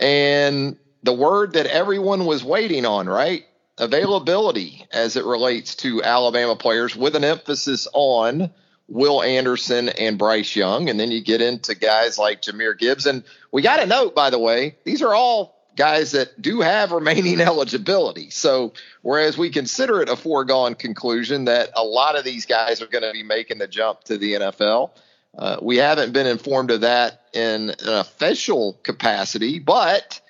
And 0.00 0.76
the 1.02 1.12
word 1.12 1.54
that 1.54 1.66
everyone 1.66 2.26
was 2.26 2.44
waiting 2.44 2.84
on, 2.86 3.08
right? 3.08 3.44
Availability 3.78 4.86
as 4.92 5.16
it 5.16 5.24
relates 5.24 5.76
to 5.76 6.02
Alabama 6.02 6.56
players 6.56 6.96
with 6.96 7.14
an 7.14 7.24
emphasis 7.24 7.86
on 7.92 8.50
Will 8.88 9.22
Anderson 9.22 9.88
and 9.88 10.18
Bryce 10.18 10.54
Young. 10.54 10.88
And 10.88 10.98
then 10.98 11.10
you 11.10 11.20
get 11.20 11.42
into 11.42 11.74
guys 11.74 12.18
like 12.18 12.42
Jahmyr 12.42 12.78
Gibbs. 12.78 13.06
And 13.06 13.24
we 13.50 13.62
got 13.62 13.78
to 13.78 13.86
note, 13.86 14.14
by 14.14 14.30
the 14.30 14.38
way, 14.38 14.76
these 14.84 15.02
are 15.02 15.14
all 15.14 15.56
guys 15.76 16.12
that 16.12 16.40
do 16.40 16.60
have 16.60 16.92
remaining 16.92 17.40
eligibility. 17.40 18.30
So, 18.30 18.72
whereas 19.02 19.36
we 19.36 19.50
consider 19.50 20.00
it 20.00 20.08
a 20.08 20.16
foregone 20.16 20.74
conclusion 20.74 21.44
that 21.44 21.70
a 21.74 21.84
lot 21.84 22.16
of 22.16 22.24
these 22.24 22.46
guys 22.46 22.82
are 22.82 22.86
going 22.86 23.04
to 23.04 23.12
be 23.12 23.22
making 23.22 23.58
the 23.58 23.68
jump 23.68 24.04
to 24.04 24.18
the 24.18 24.34
NFL, 24.34 24.90
uh, 25.36 25.58
we 25.60 25.76
haven't 25.76 26.12
been 26.12 26.26
informed 26.26 26.70
of 26.70 26.80
that 26.80 27.22
in 27.34 27.70
an 27.70 27.76
official 27.80 28.72
capacity, 28.82 29.58
but 29.58 30.20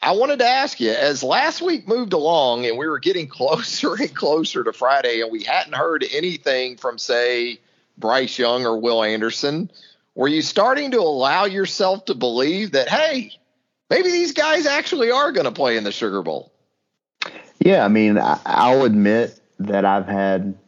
I 0.00 0.12
wanted 0.12 0.38
to 0.38 0.46
ask 0.46 0.80
you 0.80 0.92
as 0.92 1.22
last 1.22 1.60
week 1.60 1.88
moved 1.88 2.12
along 2.12 2.64
and 2.64 2.78
we 2.78 2.86
were 2.86 3.00
getting 3.00 3.26
closer 3.28 3.94
and 3.94 4.14
closer 4.14 4.62
to 4.62 4.72
Friday, 4.72 5.20
and 5.20 5.32
we 5.32 5.42
hadn't 5.42 5.74
heard 5.74 6.04
anything 6.12 6.76
from, 6.76 6.96
say, 6.96 7.58
Bryce 7.98 8.38
Young 8.38 8.66
or 8.66 8.78
Will 8.78 9.02
Anderson. 9.02 9.70
Were 10.14 10.28
you 10.28 10.42
starting 10.42 10.90
to 10.92 11.00
allow 11.00 11.44
yourself 11.44 12.06
to 12.06 12.14
believe 12.14 12.72
that, 12.72 12.88
hey, 12.88 13.32
maybe 13.88 14.10
these 14.10 14.32
guys 14.32 14.66
actually 14.66 15.10
are 15.10 15.32
going 15.32 15.44
to 15.44 15.52
play 15.52 15.76
in 15.76 15.84
the 15.84 15.92
Sugar 15.92 16.22
Bowl? 16.22 16.52
Yeah, 17.58 17.84
I 17.84 17.88
mean, 17.88 18.18
I'll 18.20 18.84
admit 18.84 19.38
that 19.60 19.84
I've 19.84 20.06
had 20.06 20.58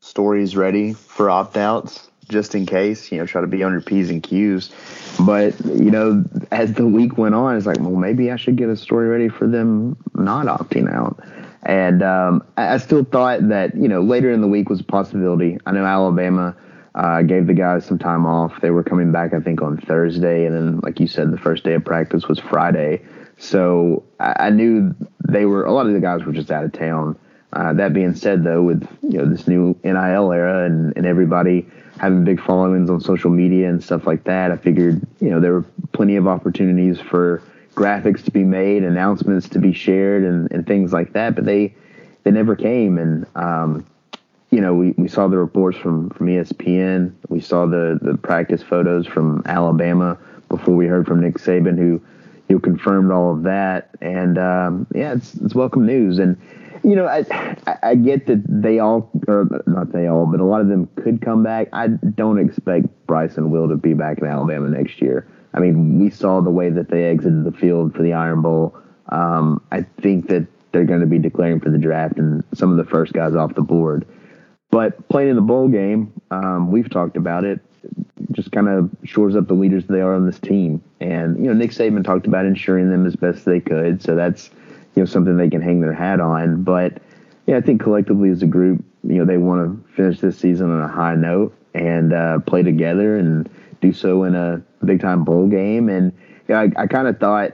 stories 0.00 0.56
ready 0.56 0.94
for 0.94 1.28
opt 1.30 1.56
outs 1.56 2.08
just 2.28 2.54
in 2.54 2.64
case, 2.64 3.12
you 3.12 3.18
know, 3.18 3.26
try 3.26 3.40
to 3.40 3.46
be 3.46 3.62
on 3.62 3.72
your 3.72 3.80
P's 3.80 4.08
and 4.08 4.22
Q's. 4.22 4.70
But, 5.18 5.60
you 5.64 5.90
know, 5.90 6.24
as 6.50 6.72
the 6.72 6.86
week 6.86 7.18
went 7.18 7.34
on, 7.34 7.56
it's 7.56 7.66
like, 7.66 7.78
well, 7.80 7.96
maybe 7.96 8.30
I 8.30 8.36
should 8.36 8.56
get 8.56 8.68
a 8.68 8.76
story 8.76 9.08
ready 9.08 9.28
for 9.28 9.46
them 9.46 9.96
not 10.14 10.46
opting 10.46 10.92
out. 10.92 11.22
And 11.62 12.02
um, 12.02 12.42
I 12.56 12.78
still 12.78 13.04
thought 13.04 13.48
that, 13.48 13.76
you 13.76 13.88
know, 13.88 14.00
later 14.00 14.32
in 14.32 14.40
the 14.40 14.48
week 14.48 14.70
was 14.70 14.80
a 14.80 14.84
possibility. 14.84 15.58
I 15.66 15.72
know 15.72 15.84
Alabama 15.84 16.56
uh, 16.94 17.22
gave 17.22 17.46
the 17.46 17.54
guys 17.54 17.84
some 17.84 17.98
time 17.98 18.24
off. 18.24 18.60
They 18.62 18.70
were 18.70 18.82
coming 18.82 19.12
back, 19.12 19.34
I 19.34 19.40
think, 19.40 19.60
on 19.60 19.76
Thursday. 19.76 20.46
And 20.46 20.54
then, 20.56 20.80
like 20.80 21.00
you 21.00 21.06
said, 21.06 21.30
the 21.30 21.38
first 21.38 21.64
day 21.64 21.74
of 21.74 21.84
practice 21.84 22.26
was 22.28 22.38
Friday. 22.38 23.02
So 23.36 24.04
I, 24.18 24.46
I 24.46 24.50
knew 24.50 24.94
they 25.28 25.44
were, 25.44 25.64
a 25.64 25.72
lot 25.72 25.86
of 25.86 25.92
the 25.92 26.00
guys 26.00 26.24
were 26.24 26.32
just 26.32 26.50
out 26.50 26.64
of 26.64 26.72
town. 26.72 27.18
Uh, 27.52 27.72
that 27.74 27.92
being 27.92 28.14
said, 28.14 28.44
though, 28.44 28.62
with 28.62 28.86
you 29.02 29.18
know 29.18 29.26
this 29.26 29.48
new 29.48 29.76
NIL 29.82 30.32
era 30.32 30.66
and, 30.66 30.96
and 30.96 31.04
everybody 31.04 31.66
having 31.98 32.22
big 32.22 32.40
followings 32.40 32.88
on 32.88 33.00
social 33.00 33.30
media 33.30 33.68
and 33.68 33.82
stuff 33.82 34.06
like 34.06 34.22
that, 34.22 34.52
I 34.52 34.56
figured 34.56 35.04
you 35.18 35.30
know 35.30 35.40
there 35.40 35.54
were 35.54 35.64
plenty 35.92 36.14
of 36.14 36.28
opportunities 36.28 37.00
for 37.00 37.42
graphics 37.80 38.22
to 38.24 38.30
be 38.30 38.44
made, 38.44 38.84
announcements 38.84 39.48
to 39.48 39.58
be 39.58 39.72
shared, 39.72 40.22
and, 40.22 40.52
and 40.52 40.66
things 40.66 40.92
like 40.92 41.14
that. 41.14 41.34
But 41.34 41.46
they 41.46 41.74
they 42.24 42.30
never 42.30 42.54
came, 42.54 42.98
and 42.98 43.26
um, 43.34 43.86
you 44.50 44.60
know 44.60 44.74
we, 44.74 44.90
we 44.92 45.08
saw 45.08 45.28
the 45.28 45.38
reports 45.38 45.78
from 45.78 46.10
from 46.10 46.26
ESPN, 46.26 47.12
we 47.28 47.40
saw 47.40 47.66
the 47.66 47.98
the 48.02 48.18
practice 48.18 48.62
photos 48.62 49.06
from 49.06 49.42
Alabama 49.46 50.18
before 50.50 50.74
we 50.74 50.86
heard 50.86 51.06
from 51.06 51.22
Nick 51.22 51.38
Saban, 51.38 51.78
who 51.78 52.00
who 52.48 52.58
confirmed 52.58 53.10
all 53.10 53.32
of 53.32 53.44
that, 53.44 53.90
and 54.02 54.36
um, 54.36 54.86
yeah, 54.94 55.14
it's 55.14 55.34
it's 55.36 55.54
welcome 55.54 55.86
news 55.86 56.18
and 56.18 56.36
you 56.82 56.96
know, 56.96 57.06
I 57.06 57.24
I 57.82 57.94
get 57.94 58.26
that 58.26 58.42
they 58.48 58.78
all, 58.78 59.10
or 59.28 59.62
not 59.66 59.92
they 59.92 60.06
all, 60.06 60.26
but 60.26 60.40
a 60.40 60.44
lot 60.44 60.62
of 60.62 60.68
them 60.68 60.88
could 60.96 61.20
come 61.20 61.42
back. 61.42 61.68
I 61.72 61.88
don't 61.88 62.38
expect 62.38 62.86
Bryce 63.06 63.36
and 63.36 63.50
Will 63.52 63.68
to 63.68 63.76
be 63.76 63.92
back 63.92 64.18
in 64.18 64.26
Alabama 64.26 64.68
next 64.70 65.02
year. 65.02 65.26
I 65.52 65.60
mean, 65.60 65.98
we 65.98 66.10
saw 66.10 66.40
the 66.40 66.50
way 66.50 66.70
that 66.70 66.88
they 66.88 67.04
exited 67.04 67.44
the 67.44 67.52
field 67.52 67.94
for 67.94 68.02
the 68.02 68.12
Iron 68.12 68.42
Bowl. 68.42 68.76
Um, 69.08 69.62
I 69.72 69.82
think 69.82 70.28
that 70.28 70.46
they're 70.72 70.84
going 70.84 71.00
to 71.00 71.06
be 71.06 71.18
declaring 71.18 71.60
for 71.60 71.70
the 71.70 71.78
draft 71.78 72.16
and 72.16 72.44
some 72.54 72.70
of 72.70 72.76
the 72.76 72.88
first 72.90 73.12
guys 73.12 73.34
off 73.34 73.54
the 73.54 73.62
board. 73.62 74.06
But 74.70 75.08
playing 75.08 75.30
in 75.30 75.36
the 75.36 75.42
bowl 75.42 75.66
game, 75.66 76.12
um, 76.30 76.70
we've 76.70 76.88
talked 76.88 77.16
about 77.16 77.44
it, 77.44 77.60
just 78.30 78.52
kind 78.52 78.68
of 78.68 78.88
shores 79.02 79.34
up 79.34 79.48
the 79.48 79.54
leaders 79.54 79.86
they 79.86 80.00
are 80.00 80.14
on 80.14 80.26
this 80.26 80.38
team. 80.38 80.80
And, 81.00 81.36
you 81.38 81.46
know, 81.48 81.54
Nick 81.54 81.72
Saban 81.72 82.04
talked 82.04 82.28
about 82.28 82.46
ensuring 82.46 82.88
them 82.88 83.04
as 83.04 83.16
best 83.16 83.44
they 83.44 83.58
could. 83.58 84.00
So 84.00 84.14
that's 84.14 84.50
you 84.94 85.02
know 85.02 85.06
something 85.06 85.36
they 85.36 85.50
can 85.50 85.62
hang 85.62 85.80
their 85.80 85.92
hat 85.92 86.20
on. 86.20 86.62
But 86.62 86.98
yeah, 87.46 87.56
I 87.56 87.60
think 87.60 87.82
collectively 87.82 88.30
as 88.30 88.42
a 88.42 88.46
group, 88.46 88.84
you 89.04 89.18
know, 89.18 89.24
they 89.24 89.38
want 89.38 89.86
to 89.86 89.94
finish 89.94 90.20
this 90.20 90.38
season 90.38 90.70
on 90.70 90.82
a 90.82 90.88
high 90.88 91.14
note 91.14 91.54
and 91.74 92.12
uh, 92.12 92.40
play 92.40 92.62
together 92.62 93.16
and 93.16 93.48
do 93.80 93.92
so 93.92 94.24
in 94.24 94.34
a 94.34 94.62
big 94.84 95.00
time 95.00 95.24
bowl 95.24 95.48
game. 95.48 95.88
And 95.88 96.12
you 96.48 96.54
know, 96.54 96.60
I, 96.60 96.82
I 96.82 96.86
kind 96.86 97.08
of 97.08 97.18
thought. 97.18 97.52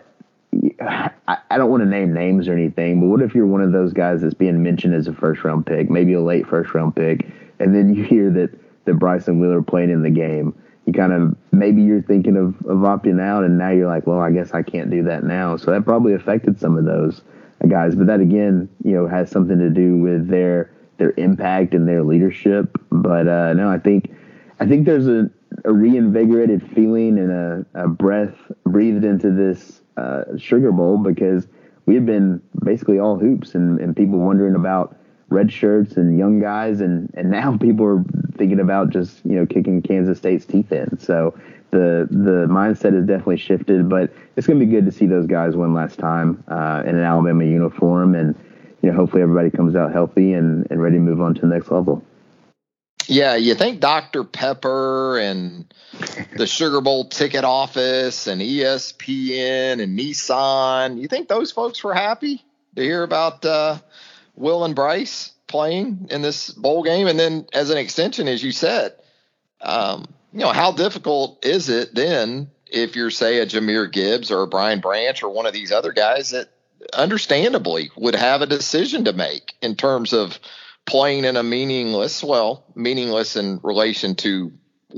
I, 0.80 1.11
I 1.50 1.59
don't 1.59 1.71
want 1.71 1.83
to 1.83 1.88
name 1.88 2.14
names 2.14 2.49
or 2.49 2.54
anything, 2.54 3.00
but 3.00 3.09
what 3.09 3.21
if 3.21 3.35
you're 3.35 3.47
one 3.47 3.61
of 3.61 3.73
those 3.73 3.92
guys 3.92 4.23
that's 4.23 4.33
being 4.33 4.62
mentioned 4.62 4.95
as 4.95 5.06
a 5.06 5.12
first 5.12 5.45
round 5.45 5.66
pick, 5.66 5.90
maybe 5.90 6.14
a 6.14 6.21
late 6.21 6.47
first 6.47 6.73
round 6.73 6.97
pick, 6.97 7.26
and 7.59 7.75
then 7.75 7.95
you 7.95 8.04
hear 8.04 8.30
that 8.30 8.50
that 8.87 8.95
Bryson 8.95 9.38
Wheeler 9.38 9.61
played 9.61 9.90
in 9.90 10.02
the 10.02 10.11
game? 10.11 10.54
you 10.87 10.92
kind 10.92 11.12
of 11.12 11.37
maybe 11.52 11.83
you're 11.83 12.02
thinking 12.02 12.37
of, 12.37 12.54
of 12.66 12.78
opting 12.78 13.21
out 13.21 13.45
and 13.45 13.59
now 13.59 13.71
you're 13.71 13.88
like 13.88 14.06
well 14.06 14.21
i 14.21 14.30
guess 14.30 14.52
i 14.54 14.62
can't 14.62 14.90
do 14.90 15.02
that 15.02 15.25
now 15.25 15.56
so 15.56 15.71
that 15.71 15.85
probably 15.85 16.14
affected 16.14 16.59
some 16.59 16.76
of 16.76 16.85
those 16.85 17.21
guys 17.68 17.95
but 17.97 18.06
that 18.06 18.21
again 18.21 18.68
you 18.85 18.92
know 18.92 19.06
has 19.06 19.31
something 19.31 19.59
to 19.59 19.68
do 19.68 19.98
with 19.98 20.29
their 20.29 20.70
their 20.98 21.12
impact 21.16 21.74
and 21.74 21.88
their 21.88 22.03
leadership 22.03 22.81
but 22.90 23.27
uh 23.27 23.53
no 23.53 23.68
i 23.68 23.79
think 23.79 24.14
i 24.61 24.66
think 24.66 24.87
there's 24.87 25.09
a, 25.09 25.29
a 25.64 25.72
reinvigorated 25.72 26.62
feeling 26.74 27.18
and 27.18 27.30
a, 27.32 27.66
a 27.74 27.88
breath 27.88 28.35
breathed 28.64 29.04
into 29.04 29.30
this 29.30 29.80
uh, 29.96 30.24
sugar 30.37 30.72
bowl 30.72 30.98
because 30.98 31.46
we've 31.87 32.06
been 32.06 32.40
basically 32.64 32.98
all 32.98 33.18
hoops 33.18 33.54
and, 33.54 33.80
and 33.80 33.96
people 33.96 34.18
wondering 34.18 34.54
about 34.54 34.96
red 35.28 35.52
shirts 35.52 35.96
and 35.96 36.18
young 36.18 36.40
guys, 36.40 36.80
and 36.80 37.11
and 37.14 37.30
now 37.30 37.56
people 37.61 37.87
are 37.87 38.04
thinking 38.37 38.61
about 38.61 38.90
just 38.90 39.24
you 39.24 39.37
know 39.37 39.46
kicking 39.46 39.82
Kansas 39.82 40.18
State's 40.18 40.44
teeth 40.44 40.72
in. 40.72 40.98
So 40.98 41.35
the 41.70 42.06
the 42.11 42.46
mindset 42.48 42.94
has 42.94 43.06
definitely 43.06 43.38
shifted, 43.38 43.88
but 43.88 44.12
it's 44.37 44.46
going 44.46 44.59
to 44.61 44.66
be 44.66 44.70
good 44.70 44.87
to 44.87 44.92
see 44.92 45.06
those 45.06 45.26
guys 45.26 45.56
one 45.56 45.74
last 45.74 45.98
time 45.98 46.42
uh, 46.48 46.82
in 46.85 46.96
an 46.96 47.02
Alabama 47.02 47.44
uniform, 47.44 48.14
and 48.14 48.35
you 48.82 48.90
know 48.90 48.96
hopefully 48.96 49.22
everybody 49.22 49.50
comes 49.50 49.74
out 49.74 49.92
healthy 49.92 50.32
and, 50.32 50.66
and 50.70 50.82
ready 50.82 50.96
to 50.96 51.00
move 51.00 51.20
on 51.20 51.35
to 51.35 51.40
the 51.40 51.48
next 51.48 51.70
level. 51.70 52.02
Yeah, 53.09 53.37
you 53.37 53.55
think 53.55 53.81
Dr. 53.81 54.25
Pepper 54.25 55.19
and 55.19 55.73
the 56.37 56.47
Sugar 56.47 56.81
Bowl 56.81 57.09
ticket 57.09 57.45
office 57.45 58.27
and 58.27 58.40
ESPN 58.40 59.83
and 59.83 59.99
Nissan, 59.99 61.01
you 61.01 61.09
think 61.09 61.29
those 61.29 61.53
folks 61.53 61.83
were 61.85 61.95
happy 61.95 62.45
to 62.75 62.83
hear 62.83 63.03
about 63.03 63.45
uh, 63.45 63.79
Will 64.35 64.64
and 64.64 64.75
Bryce 64.75 65.33
playing 65.47 66.09
in 66.11 66.23
this 66.23 66.51
bowl 66.51 66.83
game, 66.83 67.07
and 67.07 67.19
then 67.19 67.47
as 67.53 67.71
an 67.71 67.79
extension, 67.79 68.27
as 68.29 68.42
you 68.42 68.53
said, 68.53 68.95
um, 69.61 70.07
you 70.33 70.40
know, 70.40 70.53
how 70.53 70.73
difficult 70.73 71.45
is 71.45 71.69
it 71.69 71.95
then 71.95 72.51
if 72.66 72.97
you're 72.97 73.11
say 73.11 73.38
a 73.38 73.47
Jahmyr 73.47 73.90
Gibbs 73.90 74.31
or 74.31 74.42
a 74.42 74.47
Brian 74.47 74.81
Branch 74.81 75.23
or 75.23 75.31
one 75.31 75.47
of 75.47 75.53
these 75.53 75.71
other 75.71 75.92
guys 75.92 76.31
that 76.31 76.49
understandably 76.92 77.90
would 77.97 78.14
have 78.14 78.42
a 78.42 78.47
decision 78.47 79.05
to 79.05 79.12
make 79.12 79.55
in 79.62 79.77
terms 79.77 80.12
of 80.12 80.38
playing 80.87 81.25
in 81.25 81.37
a 81.37 81.42
meaningless, 81.42 82.22
well, 82.22 82.64
meaningless 82.75 83.37
in 83.37 83.61
relation 83.62 84.14
to 84.16 84.53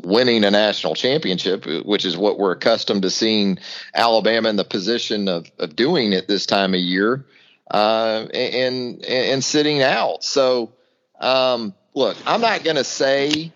winning 0.05 0.45
a 0.45 0.51
national 0.51 0.95
championship, 0.95 1.65
which 1.85 2.05
is 2.05 2.17
what 2.17 2.39
we're 2.39 2.53
accustomed 2.53 3.03
to 3.03 3.11
seeing 3.11 3.59
Alabama 3.95 4.49
in 4.49 4.57
the 4.57 4.65
position 4.65 5.29
of, 5.29 5.51
of 5.59 5.75
doing 5.75 6.15
at 6.15 6.29
this 6.29 6.47
time 6.47 6.75
of 6.75 6.81
year 6.81 7.25
uh, 7.71 8.27
and, 8.33 9.05
and 9.05 9.43
sitting 9.43 9.83
out. 9.83 10.23
So, 10.23 10.73
um, 11.19 11.75
look, 11.95 12.17
I'm 12.27 12.41
not 12.41 12.63
going 12.65 12.77
to 12.77 12.85
say 12.85 13.53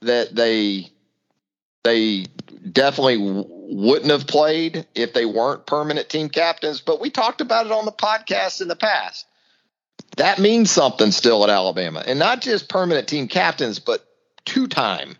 that 0.00 0.34
they 0.34 0.90
they 1.84 2.26
definitely 2.70 3.16
wouldn't 3.18 4.10
have 4.10 4.26
played 4.26 4.86
if 4.94 5.14
they 5.14 5.24
weren't 5.24 5.66
permanent 5.66 6.08
team 6.08 6.28
captains, 6.28 6.80
but 6.80 7.00
we 7.00 7.08
talked 7.08 7.40
about 7.40 7.66
it 7.66 7.72
on 7.72 7.84
the 7.84 7.92
podcast 7.92 8.60
in 8.60 8.68
the 8.68 8.76
past. 8.76 9.26
That 10.18 10.38
means 10.40 10.70
something 10.70 11.12
still 11.12 11.44
at 11.44 11.50
Alabama, 11.50 12.02
and 12.04 12.18
not 12.18 12.40
just 12.40 12.68
permanent 12.68 13.08
team 13.08 13.28
captains, 13.28 13.78
but 13.78 14.04
two-time 14.44 15.16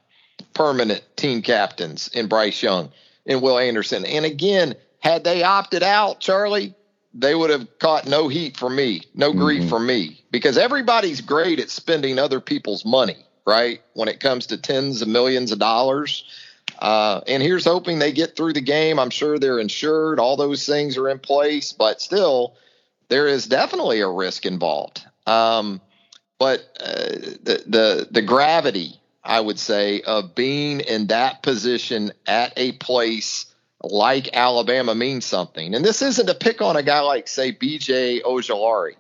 permanent 0.55 1.05
team 1.17 1.41
captains 1.43 2.09
in 2.09 2.27
Bryce 2.27 2.63
Young 2.63 2.91
and 3.25 3.41
Will 3.41 3.59
Anderson. 3.59 4.05
And 4.05 4.25
again, 4.25 4.75
had 4.99 5.23
they 5.23 5.45
opted 5.45 5.85
out, 5.85 6.19
Charlie, 6.19 6.75
they 7.15 7.35
would 7.35 7.51
have 7.51 7.79
caught 7.79 8.09
no 8.09 8.27
heat 8.27 8.57
from 8.57 8.75
me, 8.75 9.03
no 9.15 9.33
grief 9.33 9.61
mm-hmm. 9.61 9.69
from 9.69 9.87
me, 9.87 10.25
because 10.33 10.59
everybody's 10.59 11.21
great 11.21 11.61
at 11.61 11.71
spending 11.71 12.19
other 12.19 12.41
people's 12.41 12.85
money, 12.85 13.25
right? 13.47 13.81
When 13.95 14.09
it 14.09 14.19
comes 14.19 14.47
to 14.47 14.57
tens 14.57 15.01
of 15.01 15.09
millions 15.09 15.53
of 15.53 15.61
dollars. 15.61 16.25
Uh, 16.81 17.21
and 17.29 17.43
here's 17.43 17.65
hoping 17.65 17.99
they 17.99 18.13
get 18.13 18.35
through 18.37 18.53
the 18.53 18.61
game. 18.61 18.99
I'm 18.99 19.11
sure 19.11 19.39
they're 19.39 19.61
insured, 19.61 20.19
all 20.19 20.37
those 20.37 20.67
things 20.67 20.97
are 20.97 21.09
in 21.09 21.21
place, 21.21 21.73
but 21.73 22.01
still, 22.01 22.55
there 23.09 23.27
is 23.27 23.47
definitely 23.47 24.01
a 24.01 24.09
risk 24.09 24.47
involved. 24.47 25.05
Um, 25.27 25.81
but 26.39 26.61
uh, 26.81 27.09
the, 27.43 27.63
the 27.67 28.09
the 28.11 28.23
gravity, 28.23 29.01
I 29.25 29.41
would 29.41 29.59
say, 29.59 30.03
of 30.03 30.35
being 30.35 30.81
in 30.81 31.09
that 31.09 31.43
position 31.43 32.13
at 32.27 32.53
a 32.57 32.73
place 32.73 33.47
like 33.83 34.37
Alabama 34.37 34.95
means 34.95 35.25
something. 35.25 35.75
And 35.75 35.85
this 35.85 36.03
isn't 36.03 36.29
a 36.29 36.35
pick 36.35 36.63
on 36.63 36.77
a 36.77 36.83
guy 36.83 37.01
like, 37.01 37.29
say, 37.29 37.53
BJ 37.53 38.23
Ojulari 38.23 38.95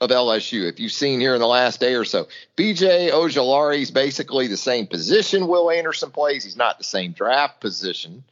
of 0.00 0.10
LSU. 0.10 0.68
If 0.68 0.80
you've 0.80 0.92
seen 0.92 1.20
here 1.20 1.34
in 1.34 1.40
the 1.40 1.46
last 1.46 1.80
day 1.80 1.94
or 1.94 2.04
so, 2.04 2.28
BJ 2.56 3.10
Ojulari 3.10 3.82
is 3.82 3.90
basically 3.90 4.48
the 4.48 4.56
same 4.56 4.86
position 4.86 5.46
Will 5.46 5.70
Anderson 5.70 6.10
plays. 6.10 6.44
He's 6.44 6.56
not 6.56 6.78
the 6.78 6.84
same 6.84 7.12
draft 7.12 7.60
position 7.60 8.24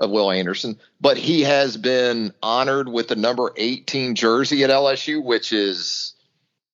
of 0.00 0.10
Will 0.10 0.30
Anderson, 0.30 0.78
but 1.00 1.16
he 1.16 1.42
has 1.42 1.76
been 1.76 2.32
honored 2.42 2.88
with 2.88 3.08
the 3.08 3.16
number 3.16 3.52
18 3.56 4.14
jersey 4.14 4.62
at 4.64 4.70
LSU, 4.70 5.22
which 5.22 5.52
is 5.52 6.14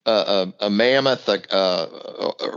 a, 0.06 0.10
a, 0.10 0.66
a 0.66 0.70
mammoth 0.70 1.28
uh, 1.28 1.86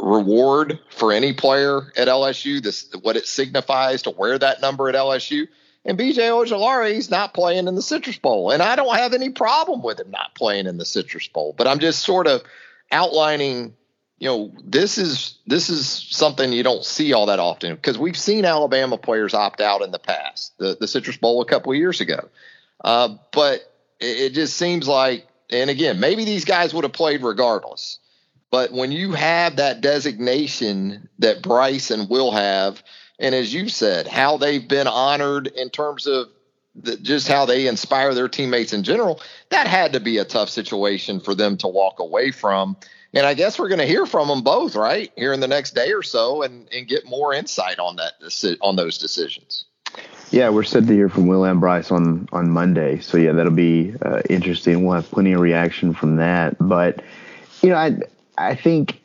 reward 0.01 0.79
for 0.89 1.13
any 1.13 1.33
player 1.33 1.91
at 1.95 2.07
LSU. 2.07 2.61
This 2.61 2.89
what 3.01 3.15
it 3.15 3.27
signifies 3.27 4.01
to 4.03 4.09
wear 4.11 4.37
that 4.37 4.61
number 4.61 4.89
at 4.89 4.95
LSU 4.95 5.47
And 5.85 5.97
BJ 5.97 6.17
Ojulari 6.17 6.95
is 6.95 7.09
not 7.09 7.33
playing 7.33 7.67
in 7.67 7.75
the 7.75 7.81
Citrus 7.81 8.17
Bowl. 8.17 8.51
And 8.51 8.61
I 8.61 8.75
don't 8.75 8.95
have 8.97 9.13
any 9.13 9.29
problem 9.29 9.81
with 9.81 9.99
him 9.99 10.11
not 10.11 10.35
playing 10.35 10.67
in 10.67 10.77
the 10.77 10.85
Citrus 10.85 11.29
Bowl. 11.29 11.53
But 11.57 11.67
I'm 11.67 11.79
just 11.79 12.03
sort 12.03 12.27
of 12.27 12.43
outlining, 12.91 13.73
you 14.19 14.27
know, 14.27 14.51
this 14.63 14.97
is 14.97 15.37
this 15.45 15.69
is 15.69 15.87
something 15.87 16.51
you 16.51 16.63
don't 16.63 16.83
see 16.83 17.13
all 17.13 17.27
that 17.27 17.39
often 17.39 17.75
because 17.75 17.97
we've 17.99 18.17
seen 18.17 18.45
Alabama 18.45 18.97
players 18.97 19.33
opt 19.33 19.61
out 19.61 19.81
in 19.81 19.91
the 19.91 19.99
past. 19.99 20.57
The 20.57 20.75
the 20.79 20.87
Citrus 20.87 21.17
Bowl 21.17 21.41
a 21.41 21.45
couple 21.45 21.71
of 21.71 21.77
years 21.77 22.01
ago. 22.01 22.27
Uh, 22.83 23.15
but 23.31 23.61
it, 23.99 24.19
it 24.19 24.33
just 24.33 24.57
seems 24.57 24.87
like, 24.87 25.27
and 25.49 25.69
again, 25.69 25.99
maybe 25.99 26.25
these 26.25 26.45
guys 26.45 26.73
would 26.73 26.83
have 26.83 26.93
played 26.93 27.21
regardless. 27.21 27.99
But 28.49 28.71
when 28.71 28.91
you 28.91 29.11
have 29.11 29.57
that 29.57 29.81
designation 29.81 31.09
that 31.19 31.43
Bryce 31.43 31.91
and 31.91 32.09
Will 32.09 32.31
have, 32.31 32.81
and 33.19 33.35
as 33.35 33.53
you 33.53 33.69
said, 33.69 34.07
how 34.07 34.37
they've 34.37 34.67
been 34.67 34.87
honored 34.87 35.47
in 35.47 35.69
terms 35.69 36.07
of 36.07 36.29
the, 36.75 36.95
just 36.97 37.27
how 37.27 37.45
they 37.45 37.67
inspire 37.67 38.13
their 38.13 38.29
teammates 38.29 38.73
in 38.73 38.83
general, 38.83 39.21
that 39.49 39.67
had 39.67 39.93
to 39.93 39.99
be 39.99 40.17
a 40.17 40.25
tough 40.25 40.49
situation 40.49 41.19
for 41.19 41.35
them 41.35 41.57
to 41.57 41.67
walk 41.67 41.99
away 41.99 42.31
from. 42.31 42.77
And 43.13 43.25
I 43.25 43.33
guess 43.33 43.57
we're 43.57 43.69
going 43.69 43.79
to 43.79 43.85
hear 43.85 44.05
from 44.05 44.27
them 44.27 44.41
both, 44.41 44.75
right, 44.75 45.11
here 45.15 45.33
in 45.33 45.39
the 45.39 45.47
next 45.47 45.73
day 45.73 45.93
or 45.93 46.03
so, 46.03 46.43
and 46.43 46.67
and 46.73 46.87
get 46.87 47.05
more 47.05 47.33
insight 47.33 47.79
on 47.79 47.95
that 47.97 48.13
on 48.61 48.75
those 48.75 48.97
decisions. 48.97 49.65
Yeah, 50.29 50.49
we're 50.49 50.63
set 50.63 50.87
to 50.87 50.93
hear 50.93 51.07
from 51.07 51.27
Will 51.27 51.45
and 51.45 51.59
Bryce 51.59 51.89
on 51.89 52.27
on 52.31 52.49
Monday, 52.49 52.99
so 52.99 53.17
yeah, 53.17 53.31
that'll 53.31 53.51
be 53.51 53.93
uh, 54.01 54.21
interesting. 54.29 54.83
We'll 54.83 54.95
have 54.95 55.09
plenty 55.09 55.31
of 55.31 55.39
reaction 55.39 55.93
from 55.93 56.17
that, 56.17 56.57
but 56.59 57.01
you 57.61 57.69
know, 57.69 57.75
I 57.75 57.97
I 58.37 58.55
think 58.55 58.99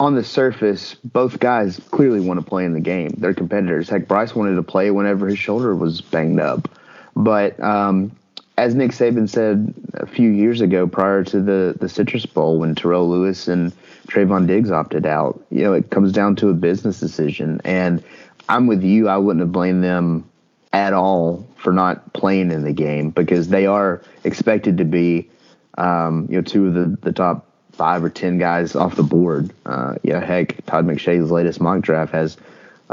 on 0.00 0.16
the 0.16 0.24
surface, 0.24 0.96
both 1.04 1.38
guys 1.38 1.80
clearly 1.90 2.20
want 2.20 2.40
to 2.40 2.44
play 2.44 2.64
in 2.64 2.72
the 2.72 2.80
game. 2.80 3.10
They're 3.18 3.34
competitors. 3.34 3.88
Heck, 3.88 4.08
Bryce 4.08 4.34
wanted 4.34 4.56
to 4.56 4.62
play 4.62 4.90
whenever 4.90 5.28
his 5.28 5.38
shoulder 5.38 5.76
was 5.76 6.00
banged 6.00 6.40
up. 6.40 6.68
But 7.14 7.62
um, 7.62 8.10
as 8.58 8.74
Nick 8.74 8.90
Saban 8.90 9.28
said 9.28 9.74
a 9.94 10.06
few 10.06 10.30
years 10.30 10.60
ago, 10.60 10.86
prior 10.86 11.24
to 11.24 11.40
the 11.40 11.74
the 11.78 11.88
Citrus 11.88 12.26
Bowl, 12.26 12.58
when 12.58 12.74
Terrell 12.74 13.08
Lewis 13.08 13.48
and 13.48 13.72
Trevon 14.08 14.46
Diggs 14.46 14.70
opted 14.70 15.06
out, 15.06 15.42
you 15.50 15.62
know, 15.62 15.72
it 15.72 15.90
comes 15.90 16.12
down 16.12 16.36
to 16.36 16.50
a 16.50 16.54
business 16.54 17.00
decision. 17.00 17.60
And 17.64 18.02
I'm 18.48 18.66
with 18.66 18.82
you. 18.82 19.08
I 19.08 19.16
wouldn't 19.16 19.40
have 19.40 19.52
blamed 19.52 19.82
them 19.82 20.28
at 20.72 20.92
all 20.92 21.46
for 21.56 21.72
not 21.72 22.12
playing 22.12 22.50
in 22.50 22.62
the 22.62 22.72
game 22.72 23.10
because 23.10 23.48
they 23.48 23.66
are 23.66 24.02
expected 24.24 24.78
to 24.78 24.84
be, 24.84 25.30
um, 25.78 26.26
you 26.28 26.36
know, 26.36 26.42
two 26.42 26.66
of 26.66 26.74
the 26.74 26.96
the 27.02 27.12
top 27.12 27.46
five 27.72 28.04
or 28.04 28.10
ten 28.10 28.38
guys 28.38 28.76
off 28.76 28.96
the 28.96 29.02
board. 29.02 29.50
Uh, 29.64 29.94
yeah, 30.02 30.20
heck, 30.20 30.64
Todd 30.66 30.86
McShay's 30.86 31.30
latest 31.30 31.60
mock 31.60 31.80
draft 31.80 32.12
has 32.12 32.36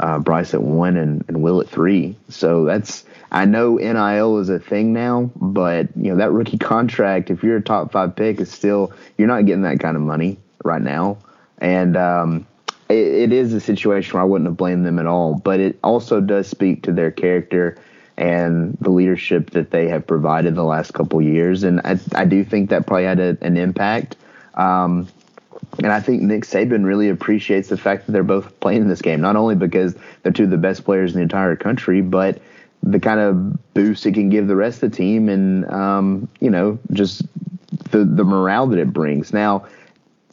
uh, 0.00 0.18
Bryce 0.18 0.54
at 0.54 0.62
one 0.62 0.96
and, 0.96 1.24
and 1.28 1.42
Will 1.42 1.60
at 1.60 1.68
three. 1.68 2.16
So 2.28 2.64
that's 2.64 3.04
I 3.30 3.44
know 3.44 3.76
NIL 3.76 4.38
is 4.38 4.48
a 4.48 4.58
thing 4.58 4.92
now, 4.92 5.30
but 5.36 5.88
you 5.96 6.10
know 6.10 6.16
that 6.16 6.32
rookie 6.32 6.58
contract, 6.58 7.30
if 7.30 7.42
you're 7.42 7.58
a 7.58 7.62
top 7.62 7.92
five 7.92 8.16
pick, 8.16 8.40
is 8.40 8.50
still 8.50 8.92
you're 9.16 9.28
not 9.28 9.46
getting 9.46 9.62
that 9.62 9.78
kind 9.78 9.96
of 9.96 10.02
money 10.02 10.38
right 10.64 10.82
now, 10.82 11.18
and 11.58 11.96
um, 11.96 12.46
it, 12.88 12.94
it 13.06 13.32
is 13.32 13.52
a 13.52 13.60
situation 13.60 14.14
where 14.14 14.22
I 14.22 14.26
wouldn't 14.26 14.48
have 14.48 14.56
blamed 14.56 14.84
them 14.84 14.98
at 14.98 15.06
all. 15.06 15.34
But 15.34 15.60
it 15.60 15.78
also 15.84 16.20
does 16.20 16.48
speak 16.48 16.82
to 16.84 16.92
their 16.92 17.10
character 17.10 17.78
and 18.16 18.76
the 18.80 18.90
leadership 18.90 19.50
that 19.50 19.70
they 19.70 19.88
have 19.88 20.06
provided 20.06 20.54
the 20.54 20.64
last 20.64 20.92
couple 20.92 21.22
years, 21.22 21.62
and 21.62 21.80
I, 21.84 21.98
I 22.14 22.24
do 22.24 22.42
think 22.44 22.70
that 22.70 22.86
probably 22.86 23.04
had 23.04 23.20
a, 23.20 23.36
an 23.42 23.56
impact. 23.56 24.16
Um, 24.54 25.08
and 25.78 25.88
I 25.88 26.00
think 26.00 26.22
Nick 26.22 26.44
Saban 26.44 26.84
really 26.84 27.08
appreciates 27.08 27.68
the 27.68 27.76
fact 27.76 28.06
that 28.06 28.12
they're 28.12 28.22
both 28.22 28.58
playing 28.60 28.82
in 28.82 28.88
this 28.88 29.02
game, 29.02 29.20
not 29.20 29.36
only 29.36 29.54
because 29.54 29.94
they're 30.22 30.32
two 30.32 30.44
of 30.44 30.50
the 30.50 30.58
best 30.58 30.84
players 30.84 31.12
in 31.12 31.18
the 31.18 31.22
entire 31.22 31.56
country, 31.56 32.00
but 32.00 32.40
the 32.82 33.00
kind 33.00 33.20
of 33.20 33.74
boost 33.74 34.06
it 34.06 34.14
can 34.14 34.30
give 34.30 34.46
the 34.46 34.56
rest 34.56 34.82
of 34.82 34.90
the 34.90 34.96
team 34.96 35.28
and, 35.28 35.70
um, 35.70 36.28
you 36.40 36.50
know, 36.50 36.78
just 36.92 37.22
the, 37.90 38.04
the 38.04 38.24
morale 38.24 38.66
that 38.68 38.78
it 38.78 38.92
brings. 38.92 39.32
Now, 39.32 39.66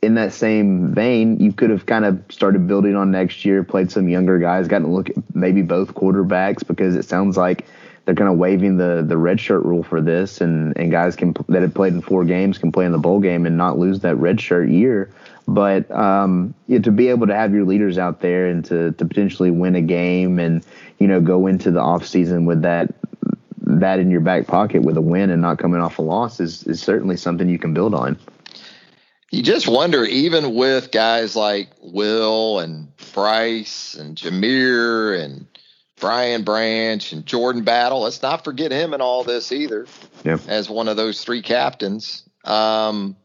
in 0.02 0.16
that 0.16 0.34
same 0.34 0.94
vein, 0.94 1.40
you 1.40 1.52
could 1.52 1.70
have 1.70 1.86
kind 1.86 2.06
of 2.06 2.24
started 2.30 2.68
building 2.68 2.96
on 2.96 3.12
next 3.12 3.46
year, 3.46 3.64
played 3.64 3.92
some 3.92 4.08
younger 4.08 4.40
guys, 4.40 4.68
gotten 4.68 4.88
to 4.88 4.94
look 4.94 5.10
at 5.10 5.18
maybe 5.34 5.62
both 5.62 5.94
quarterbacks 5.94 6.66
because 6.66 6.96
it 6.96 7.06
sounds 7.06 7.36
like 7.36 7.66
they're 8.06 8.16
kind 8.16 8.30
of 8.30 8.38
waiving 8.38 8.78
the 8.78 9.04
the 9.06 9.18
red 9.18 9.38
shirt 9.38 9.66
rule 9.66 9.84
for 9.84 10.00
this, 10.00 10.40
and 10.40 10.78
and 10.78 10.92
guys 10.92 11.18
can 11.18 11.36
that 11.50 11.62
have 11.62 11.74
played 11.74 11.92
in 11.94 12.02
four 12.02 12.24
games 12.24 12.58
can 12.58 12.72
play 12.72 12.86
in 12.86 12.94
the 12.94 12.98
bowl 12.98 13.20
game 13.20 13.46
and 13.46 13.58
not 13.58 13.78
lose 13.78 14.00
that 14.00 14.16
red 14.16 14.40
shirt 14.40 14.70
year. 14.70 15.10
But 15.48 15.90
um, 15.92 16.54
you 16.68 16.78
know, 16.78 16.84
to 16.84 16.92
be 16.92 17.08
able 17.08 17.28
to 17.28 17.36
have 17.36 17.54
your 17.54 17.64
leaders 17.64 17.98
out 17.98 18.20
there 18.22 18.48
and 18.48 18.66
to 18.66 18.92
to 18.92 19.06
potentially 19.06 19.52
win 19.52 19.76
a 19.76 19.82
game 19.82 20.40
and 20.40 20.66
you 21.00 21.08
know 21.08 21.22
go 21.22 21.48
into 21.48 21.72
the 21.72 21.80
off 21.80 22.06
season 22.06 22.46
with 22.46 22.64
that 22.64 22.94
that 23.62 24.00
in 24.00 24.12
your 24.12 24.22
back 24.22 24.48
pocket 24.48 24.82
with 24.82 24.98
a 24.98 25.02
win 25.02 25.30
and 25.30 25.42
not 25.42 25.58
coming 25.58 25.82
off 25.82 26.00
a 26.00 26.02
loss 26.02 26.40
is 26.40 26.64
is 26.64 26.82
certainly 26.82 27.16
something 27.16 27.48
you 27.48 27.60
can 27.60 27.74
build 27.74 27.94
on. 27.94 28.18
You 29.32 29.44
just 29.44 29.68
wonder, 29.68 30.06
even 30.06 30.56
with 30.56 30.92
guys 30.92 31.36
like 31.36 31.70
Will 31.82 32.60
and 32.60 32.88
Bryce 33.14 33.94
and 33.96 34.16
Jahmyr 34.16 35.22
and 35.22 35.48
Brian 36.00 36.44
Branch 36.44 37.12
and 37.12 37.26
Jordan 37.26 37.64
Battle. 37.64 38.02
Let's 38.02 38.22
not 38.22 38.44
forget 38.44 38.72
him 38.72 38.94
in 38.94 39.02
all 39.02 39.24
this 39.24 39.52
either. 39.52 39.86
Yeah. 40.24 40.38
As 40.48 40.70
one 40.70 40.88
of 40.88 40.96
those 40.96 41.24
three 41.24 41.42
captains. 41.42 42.24
Um, 42.46 43.18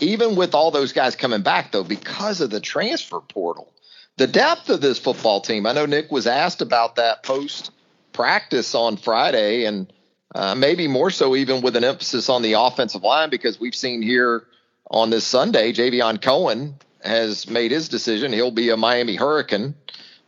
even 0.00 0.36
with 0.36 0.54
all 0.54 0.70
those 0.70 0.92
guys 0.92 1.16
coming 1.16 1.42
back, 1.42 1.72
though, 1.72 1.84
because 1.84 2.40
of 2.40 2.50
the 2.50 2.60
transfer 2.60 3.20
portal, 3.20 3.72
the 4.16 4.26
depth 4.26 4.70
of 4.70 4.80
this 4.80 4.98
football 4.98 5.40
team. 5.40 5.66
I 5.66 5.72
know 5.72 5.86
Nick 5.86 6.10
was 6.10 6.26
asked 6.26 6.62
about 6.62 6.96
that 6.96 7.22
post 7.22 7.70
practice 8.12 8.74
on 8.74 8.96
Friday, 8.96 9.64
and 9.64 9.92
uh, 10.34 10.54
maybe 10.54 10.88
more 10.88 11.10
so 11.10 11.36
even 11.36 11.62
with 11.62 11.76
an 11.76 11.84
emphasis 11.84 12.28
on 12.28 12.42
the 12.42 12.54
offensive 12.54 13.02
line 13.02 13.30
because 13.30 13.58
we've 13.58 13.74
seen 13.74 14.02
here 14.02 14.44
on 14.90 15.10
this 15.10 15.26
Sunday, 15.26 15.72
Javion 15.72 16.20
Cohen 16.20 16.74
has 17.02 17.48
made 17.48 17.70
his 17.70 17.88
decision. 17.88 18.32
He'll 18.32 18.50
be 18.50 18.70
a 18.70 18.76
Miami 18.76 19.16
Hurricane 19.16 19.74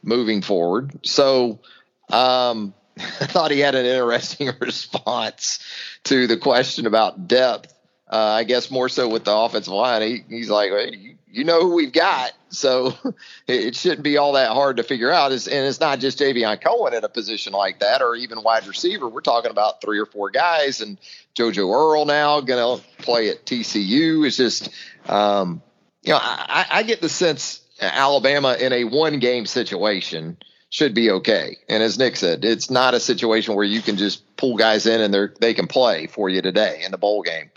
moving 0.02 0.42
forward. 0.42 1.04
So 1.04 1.60
um, 2.10 2.74
I 2.98 3.26
thought 3.26 3.50
he 3.50 3.60
had 3.60 3.74
an 3.74 3.86
interesting 3.86 4.50
response 4.60 5.60
to 6.04 6.26
the 6.26 6.36
question 6.36 6.86
about 6.86 7.28
depth. 7.28 7.71
Uh, 8.12 8.18
I 8.18 8.44
guess 8.44 8.70
more 8.70 8.90
so 8.90 9.08
with 9.08 9.24
the 9.24 9.34
offensive 9.34 9.72
line. 9.72 10.02
He, 10.02 10.22
he's 10.28 10.50
like, 10.50 10.70
hey, 10.70 11.16
you, 11.30 11.44
know 11.44 11.62
who 11.62 11.74
we've 11.74 11.94
got, 11.94 12.32
so 12.50 12.94
it 13.46 13.74
shouldn't 13.74 14.02
be 14.02 14.18
all 14.18 14.34
that 14.34 14.52
hard 14.52 14.76
to 14.76 14.82
figure 14.82 15.10
out. 15.10 15.32
It's, 15.32 15.48
and 15.48 15.66
it's 15.66 15.80
not 15.80 15.98
just 15.98 16.18
Javion 16.18 16.62
Cohen 16.62 16.92
in 16.92 17.04
a 17.04 17.08
position 17.08 17.54
like 17.54 17.80
that, 17.80 18.02
or 18.02 18.14
even 18.14 18.42
wide 18.42 18.66
receiver. 18.66 19.08
We're 19.08 19.22
talking 19.22 19.50
about 19.50 19.80
three 19.80 19.98
or 19.98 20.04
four 20.04 20.28
guys, 20.28 20.82
and 20.82 20.98
JoJo 21.36 21.74
Earle 21.74 22.04
now 22.04 22.42
going 22.42 22.80
to 22.80 22.84
play 23.02 23.30
at 23.30 23.46
TCU. 23.46 24.26
It's 24.26 24.36
just, 24.36 24.68
um, 25.08 25.62
you 26.02 26.12
know, 26.12 26.18
I, 26.20 26.66
I 26.70 26.82
get 26.82 27.00
the 27.00 27.08
sense 27.08 27.62
Alabama 27.80 28.58
in 28.60 28.74
a 28.74 28.84
one 28.84 29.20
game 29.20 29.46
situation 29.46 30.36
should 30.68 30.92
be 30.92 31.10
okay. 31.12 31.56
And 31.66 31.82
as 31.82 31.98
Nick 31.98 32.16
said, 32.16 32.44
it's 32.44 32.70
not 32.70 32.92
a 32.92 33.00
situation 33.00 33.54
where 33.54 33.64
you 33.64 33.80
can 33.80 33.96
just 33.96 34.36
pull 34.36 34.56
guys 34.56 34.84
in 34.84 35.00
and 35.00 35.14
they 35.14 35.26
they 35.40 35.54
can 35.54 35.66
play 35.66 36.08
for 36.08 36.28
you 36.28 36.42
today 36.42 36.82
in 36.84 36.90
the 36.90 36.98
bowl 36.98 37.22
game. 37.22 37.50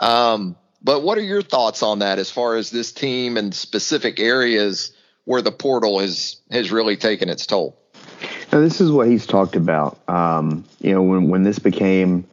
Um, 0.00 0.56
but 0.82 1.02
what 1.02 1.18
are 1.18 1.22
your 1.22 1.42
thoughts 1.42 1.82
on 1.82 2.00
that 2.00 2.18
as 2.18 2.30
far 2.30 2.56
as 2.56 2.70
this 2.70 2.92
team 2.92 3.36
and 3.36 3.54
specific 3.54 4.20
areas 4.20 4.92
where 5.24 5.42
the 5.42 5.52
portal 5.52 6.00
has 6.00 6.36
has 6.50 6.70
really 6.70 6.96
taken 6.96 7.28
its 7.28 7.46
toll? 7.46 7.78
Now, 8.52 8.60
this 8.60 8.80
is 8.80 8.90
what 8.90 9.08
he's 9.08 9.26
talked 9.26 9.56
about. 9.56 9.98
Um, 10.08 10.64
you 10.80 10.92
know, 10.92 11.02
when 11.02 11.28
when 11.28 11.42
this 11.42 11.58
became 11.58 12.26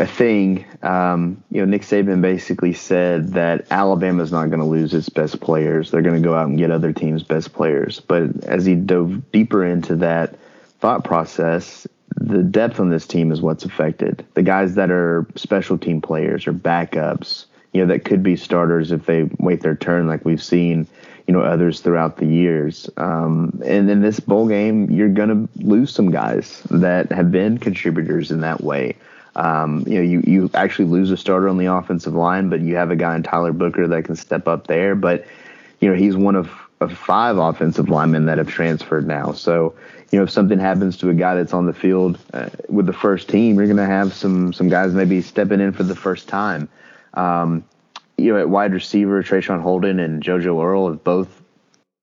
a 0.00 0.06
thing. 0.06 0.64
Um, 0.82 1.44
you 1.50 1.60
know, 1.60 1.66
Nick 1.66 1.82
Saban 1.82 2.22
basically 2.22 2.72
said 2.72 3.34
that 3.34 3.66
Alabama's 3.70 4.32
not 4.32 4.46
going 4.46 4.60
to 4.60 4.64
lose 4.64 4.94
its 4.94 5.10
best 5.10 5.40
players. 5.40 5.90
They're 5.90 6.00
going 6.02 6.20
to 6.20 6.26
go 6.26 6.34
out 6.34 6.48
and 6.48 6.58
get 6.58 6.70
other 6.70 6.92
teams' 6.92 7.22
best 7.22 7.52
players. 7.52 8.00
But 8.00 8.44
as 8.44 8.64
he 8.64 8.74
dove 8.74 9.30
deeper 9.30 9.62
into 9.64 9.96
that 9.96 10.36
thought 10.80 11.04
process, 11.04 11.86
the 12.16 12.42
depth 12.42 12.80
on 12.80 12.90
this 12.90 13.06
team 13.06 13.32
is 13.32 13.40
what's 13.40 13.64
affected. 13.64 14.24
The 14.34 14.42
guys 14.42 14.74
that 14.74 14.90
are 14.90 15.26
special 15.36 15.78
team 15.78 16.00
players 16.00 16.46
or 16.46 16.52
backups, 16.52 17.46
you 17.72 17.80
know, 17.80 17.92
that 17.92 18.04
could 18.04 18.22
be 18.22 18.36
starters 18.36 18.92
if 18.92 19.06
they 19.06 19.28
wait 19.38 19.60
their 19.60 19.76
turn, 19.76 20.08
like 20.08 20.24
we've 20.24 20.42
seen, 20.42 20.86
you 21.26 21.32
know, 21.32 21.40
others 21.40 21.80
throughout 21.80 22.16
the 22.16 22.26
years. 22.26 22.90
Um, 22.96 23.60
and 23.64 23.88
in 23.88 24.02
this 24.02 24.18
bowl 24.18 24.48
game, 24.48 24.90
you're 24.90 25.08
going 25.08 25.28
to 25.28 25.64
lose 25.64 25.94
some 25.94 26.10
guys 26.10 26.62
that 26.70 27.12
have 27.12 27.30
been 27.30 27.58
contributors 27.58 28.32
in 28.32 28.40
that 28.40 28.62
way. 28.62 28.96
Um, 29.36 29.84
you 29.86 29.94
know, 29.94 30.02
you, 30.02 30.22
you 30.26 30.50
actually 30.54 30.86
lose 30.86 31.12
a 31.12 31.16
starter 31.16 31.48
on 31.48 31.58
the 31.58 31.66
offensive 31.66 32.14
line, 32.14 32.48
but 32.48 32.60
you 32.60 32.74
have 32.74 32.90
a 32.90 32.96
guy 32.96 33.14
in 33.14 33.22
Tyler 33.22 33.52
Booker 33.52 33.86
that 33.86 34.04
can 34.04 34.16
step 34.16 34.48
up 34.48 34.66
there. 34.66 34.96
But, 34.96 35.24
you 35.80 35.88
know, 35.88 35.94
he's 35.94 36.16
one 36.16 36.34
of, 36.34 36.50
five 36.88 37.36
offensive 37.36 37.88
linemen 37.88 38.26
that 38.26 38.38
have 38.38 38.48
transferred 38.48 39.06
now. 39.06 39.32
So, 39.32 39.74
you 40.10 40.18
know, 40.18 40.24
if 40.24 40.30
something 40.30 40.58
happens 40.58 40.96
to 40.98 41.10
a 41.10 41.14
guy 41.14 41.34
that's 41.34 41.52
on 41.52 41.66
the 41.66 41.72
field 41.72 42.18
uh, 42.32 42.48
with 42.68 42.86
the 42.86 42.92
first 42.92 43.28
team, 43.28 43.56
you're 43.56 43.66
going 43.66 43.76
to 43.76 43.86
have 43.86 44.14
some 44.14 44.52
some 44.52 44.68
guys 44.68 44.94
maybe 44.94 45.20
stepping 45.20 45.60
in 45.60 45.72
for 45.72 45.82
the 45.82 45.96
first 45.96 46.28
time. 46.28 46.68
Um, 47.14 47.64
you 48.16 48.32
know, 48.32 48.40
at 48.40 48.48
wide 48.48 48.72
receiver, 48.72 49.22
Traeshon 49.22 49.60
Holden 49.60 49.98
and 49.98 50.22
JoJo 50.22 50.62
Earle 50.62 50.88
have 50.88 51.04
both 51.04 51.42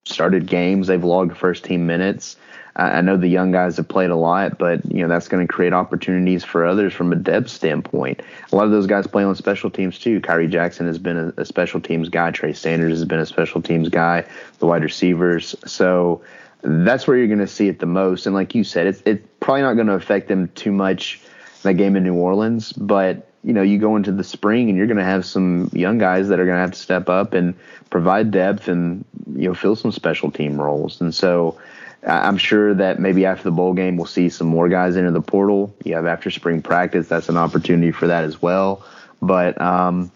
started 0.06 0.46
games. 0.46 0.88
They've 0.88 1.04
logged 1.04 1.38
first 1.38 1.64
team 1.64 1.86
minutes. 1.86 2.38
I 2.78 3.02
know 3.02 3.18
the 3.18 3.28
young 3.28 3.52
guys 3.52 3.78
have 3.78 3.88
played 3.88 4.12
a 4.12 4.16
lot, 4.16 4.60
but 4.60 4.86
you 4.92 5.02
know 5.02 5.08
that's 5.08 5.28
going 5.28 5.46
to 5.46 5.52
create 5.52 5.74
opportunities 5.74 6.44
for 6.44 6.66
others 6.66 6.94
from 6.94 7.12
a 7.12 7.16
depth 7.16 7.50
standpoint. 7.50 8.22
A 8.52 8.56
lot 8.56 8.66
of 8.66 8.72
those 8.72 8.86
guys 8.86 9.08
play 9.08 9.24
on 9.24 9.36
special 9.36 9.72
teams 9.72 9.98
too. 9.98 10.22
Khyree 10.22 10.50
Jackson 10.50 10.86
has 10.86 11.00
been 11.00 11.18
a, 11.18 11.42
a 11.42 11.46
special 11.46 11.82
teams 11.82 12.10
guy. 12.10 12.30
Trey 12.30 12.54
Sanders 12.54 12.92
has 12.92 13.06
been 13.06 13.20
a 13.20 13.26
special 13.26 13.64
teams 13.64 13.90
guy. 13.90 14.26
The 14.60 14.68
wide 14.68 14.84
receivers. 14.84 15.56
So 15.66 16.22
that's 16.62 17.08
where 17.08 17.18
you're 17.18 17.28
going 17.28 17.40
to 17.40 17.48
see 17.48 17.68
it 17.68 17.80
the 17.80 17.88
most. 17.88 18.28
And 18.28 18.36
like 18.36 18.54
you 18.54 18.64
said, 18.64 18.86
it's 18.86 19.02
it's 19.06 19.26
probably 19.40 19.64
not 19.64 19.74
going 19.74 19.88
to 19.88 19.94
affect 19.94 20.28
them 20.28 20.50
too 20.50 20.72
much 20.72 21.20
that 21.64 21.74
game 21.74 21.96
in 21.96 22.04
New 22.04 22.14
Orleans, 22.16 22.74
but 22.74 23.28
you 23.44 23.54
know, 23.54 23.62
you 23.62 23.80
go 23.80 23.96
into 23.96 24.12
the 24.12 24.24
spring 24.24 24.70
and 24.70 24.78
you're 24.78 24.88
going 24.88 24.98
to 24.98 25.04
have 25.04 25.26
some 25.26 25.70
young 25.74 25.98
guys 25.98 26.28
that 26.28 26.40
are 26.40 26.46
going 26.46 26.58
to 26.58 26.62
have 26.62 26.72
to 26.72 26.80
step 26.80 27.10
up 27.10 27.34
and 27.34 27.56
provide 27.90 28.30
depth 28.30 28.68
and 28.68 29.04
you 29.36 29.48
know 29.48 29.56
fill 29.56 29.76
some 29.76 29.92
special 29.92 30.30
team 30.30 30.60
roles. 30.62 31.02
And 31.02 31.16
so 31.16 31.58
I'm 32.06 32.38
sure 32.38 32.74
that 32.74 33.00
maybe 33.00 33.26
after 33.26 33.44
the 33.44 33.52
bowl 33.52 33.74
game, 33.74 33.98
we'll 33.98 34.06
see 34.06 34.30
some 34.30 34.48
more 34.48 34.70
guys 34.70 34.96
enter 34.96 35.12
the 35.12 35.22
portal. 35.22 35.74
You 35.84 35.96
have 35.96 36.06
after 36.06 36.30
spring 36.30 36.62
practice, 36.62 37.08
that's 37.08 37.30
an 37.30 37.38
opportunity 37.38 37.92
for 37.92 38.08
that 38.08 38.24
as 38.24 38.42
well. 38.42 38.86
But 39.22 39.60
um, 39.60 40.12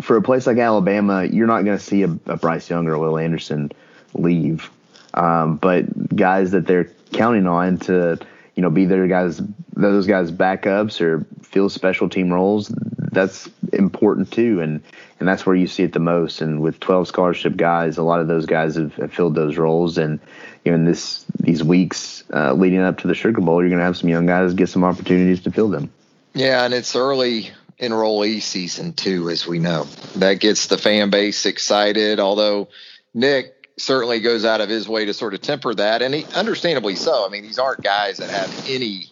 for 0.00 0.16
a 0.16 0.22
place 0.22 0.46
like 0.46 0.58
Alabama, 0.58 1.24
you're 1.24 1.46
not 1.46 1.64
going 1.64 1.78
to 1.78 1.84
see 1.84 2.02
a, 2.02 2.18
a, 2.26 2.36
Bryce 2.36 2.68
Young 2.70 2.88
or 2.88 2.98
Will 2.98 3.18
Anderson 3.18 3.70
leave. 4.14 4.70
Um, 5.12 5.56
but 5.56 6.16
guys 6.16 6.50
that 6.52 6.66
they're 6.66 6.90
counting 7.12 7.46
on 7.46 7.78
to, 7.80 8.18
you 8.56 8.62
know, 8.62 8.70
be 8.70 8.86
their 8.86 9.06
guys, 9.06 9.40
those 9.74 10.06
guys 10.06 10.32
backups 10.32 11.00
or 11.00 11.24
fill 11.42 11.68
special 11.68 12.08
team 12.08 12.32
roles, 12.32 12.74
that's 13.14 13.48
important 13.72 14.30
too. 14.30 14.60
And 14.60 14.82
and 15.18 15.28
that's 15.28 15.46
where 15.46 15.56
you 15.56 15.66
see 15.66 15.84
it 15.84 15.92
the 15.92 16.00
most. 16.00 16.40
And 16.40 16.60
with 16.60 16.80
12 16.80 17.08
scholarship 17.08 17.56
guys, 17.56 17.96
a 17.96 18.02
lot 18.02 18.20
of 18.20 18.28
those 18.28 18.46
guys 18.46 18.74
have, 18.76 18.94
have 18.96 19.12
filled 19.12 19.34
those 19.34 19.56
roles. 19.56 19.96
And 19.96 20.20
you 20.64 20.72
know, 20.72 20.76
in 20.76 20.84
this 20.84 21.24
these 21.38 21.62
weeks 21.62 22.24
uh, 22.32 22.52
leading 22.52 22.80
up 22.80 22.98
to 22.98 23.08
the 23.08 23.14
Sugar 23.14 23.40
Bowl, 23.40 23.60
you're 23.60 23.70
going 23.70 23.78
to 23.78 23.84
have 23.84 23.96
some 23.96 24.10
young 24.10 24.26
guys 24.26 24.54
get 24.54 24.68
some 24.68 24.84
opportunities 24.84 25.42
to 25.42 25.50
fill 25.50 25.68
them. 25.68 25.90
Yeah, 26.34 26.64
and 26.64 26.74
it's 26.74 26.96
early 26.96 27.50
enrollee 27.80 28.42
season 28.42 28.92
too, 28.92 29.30
as 29.30 29.46
we 29.46 29.58
know. 29.58 29.84
That 30.16 30.40
gets 30.40 30.66
the 30.66 30.78
fan 30.78 31.10
base 31.10 31.46
excited. 31.46 32.20
Although 32.20 32.68
Nick 33.12 33.68
certainly 33.76 34.20
goes 34.20 34.44
out 34.44 34.60
of 34.60 34.68
his 34.68 34.88
way 34.88 35.04
to 35.04 35.14
sort 35.14 35.34
of 35.34 35.42
temper 35.42 35.74
that, 35.74 36.02
and 36.02 36.14
he, 36.14 36.24
understandably 36.34 36.96
so. 36.96 37.26
I 37.26 37.28
mean, 37.28 37.42
these 37.42 37.58
aren't 37.58 37.82
guys 37.82 38.18
that 38.18 38.30
have 38.30 38.66
any 38.68 39.06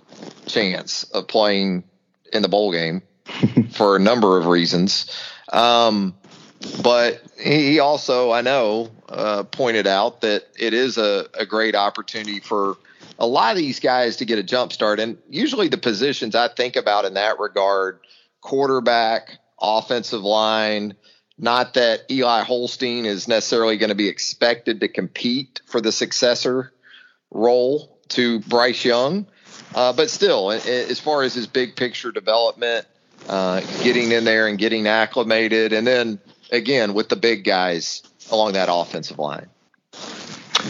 chance 0.46 1.04
of 1.04 1.28
playing 1.28 1.84
in 2.32 2.42
the 2.42 2.48
bowl 2.48 2.72
game 2.72 3.02
for 3.72 3.96
a 3.96 3.98
number 3.98 4.38
of 4.38 4.46
reasons. 4.46 5.10
Um, 5.52 6.14
but 6.82 7.22
he 7.40 7.80
also, 7.80 8.30
I 8.30 8.40
know, 8.40 8.90
uh, 9.08 9.44
pointed 9.44 9.86
out 9.86 10.20
that 10.22 10.46
it 10.58 10.74
is 10.74 10.98
a, 10.98 11.26
a 11.34 11.44
great 11.44 11.74
opportunity 11.74 12.40
for 12.40 12.76
a 13.18 13.26
lot 13.26 13.52
of 13.52 13.58
these 13.58 13.80
guys 13.80 14.16
to 14.16 14.24
get 14.24 14.38
a 14.38 14.42
jump 14.42 14.72
start. 14.72 15.00
And 15.00 15.18
usually 15.28 15.68
the 15.68 15.78
positions 15.78 16.34
I 16.34 16.48
think 16.48 16.76
about 16.76 17.04
in 17.04 17.14
that 17.14 17.38
regard 17.38 18.00
quarterback, 18.40 19.38
offensive 19.60 20.22
line, 20.22 20.94
not 21.38 21.74
that 21.74 22.10
Eli 22.10 22.42
Holstein 22.42 23.06
is 23.06 23.26
necessarily 23.26 23.76
going 23.76 23.88
to 23.88 23.96
be 23.96 24.08
expected 24.08 24.80
to 24.80 24.88
compete 24.88 25.60
for 25.66 25.80
the 25.80 25.92
successor 25.92 26.72
role 27.30 27.98
to 28.08 28.40
Bryce 28.40 28.84
Young. 28.84 29.26
Uh, 29.74 29.92
but 29.92 30.10
still, 30.10 30.50
as 30.50 31.00
far 31.00 31.22
as 31.22 31.34
his 31.34 31.46
big 31.46 31.76
picture 31.76 32.12
development, 32.12 32.86
uh, 33.28 33.60
getting 33.82 34.12
in 34.12 34.24
there 34.24 34.46
and 34.46 34.58
getting 34.58 34.86
acclimated, 34.86 35.72
and 35.72 35.86
then 35.86 36.18
again 36.50 36.94
with 36.94 37.08
the 37.08 37.16
big 37.16 37.44
guys 37.44 38.02
along 38.30 38.52
that 38.52 38.68
offensive 38.70 39.18
line. 39.18 39.48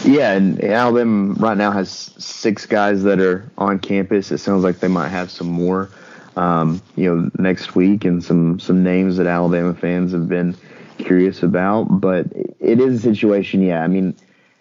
Yeah, 0.03 0.33
and 0.33 0.61
Alabama 0.63 1.33
right 1.35 1.57
now 1.57 1.71
has 1.71 1.89
six 1.89 2.65
guys 2.65 3.03
that 3.03 3.19
are 3.19 3.49
on 3.57 3.79
campus. 3.79 4.31
It 4.31 4.39
sounds 4.39 4.63
like 4.63 4.79
they 4.79 4.87
might 4.87 5.09
have 5.09 5.31
some 5.31 5.47
more, 5.47 5.89
um, 6.35 6.81
you 6.95 7.13
know, 7.13 7.31
next 7.37 7.75
week, 7.75 8.03
and 8.03 8.23
some 8.23 8.59
some 8.59 8.83
names 8.83 9.17
that 9.17 9.27
Alabama 9.27 9.73
fans 9.73 10.11
have 10.11 10.27
been 10.27 10.57
curious 10.97 11.43
about. 11.43 11.85
But 12.01 12.27
it 12.59 12.79
is 12.79 12.95
a 12.95 12.99
situation. 12.99 13.61
Yeah, 13.61 13.83
I 13.83 13.87
mean, 13.87 14.15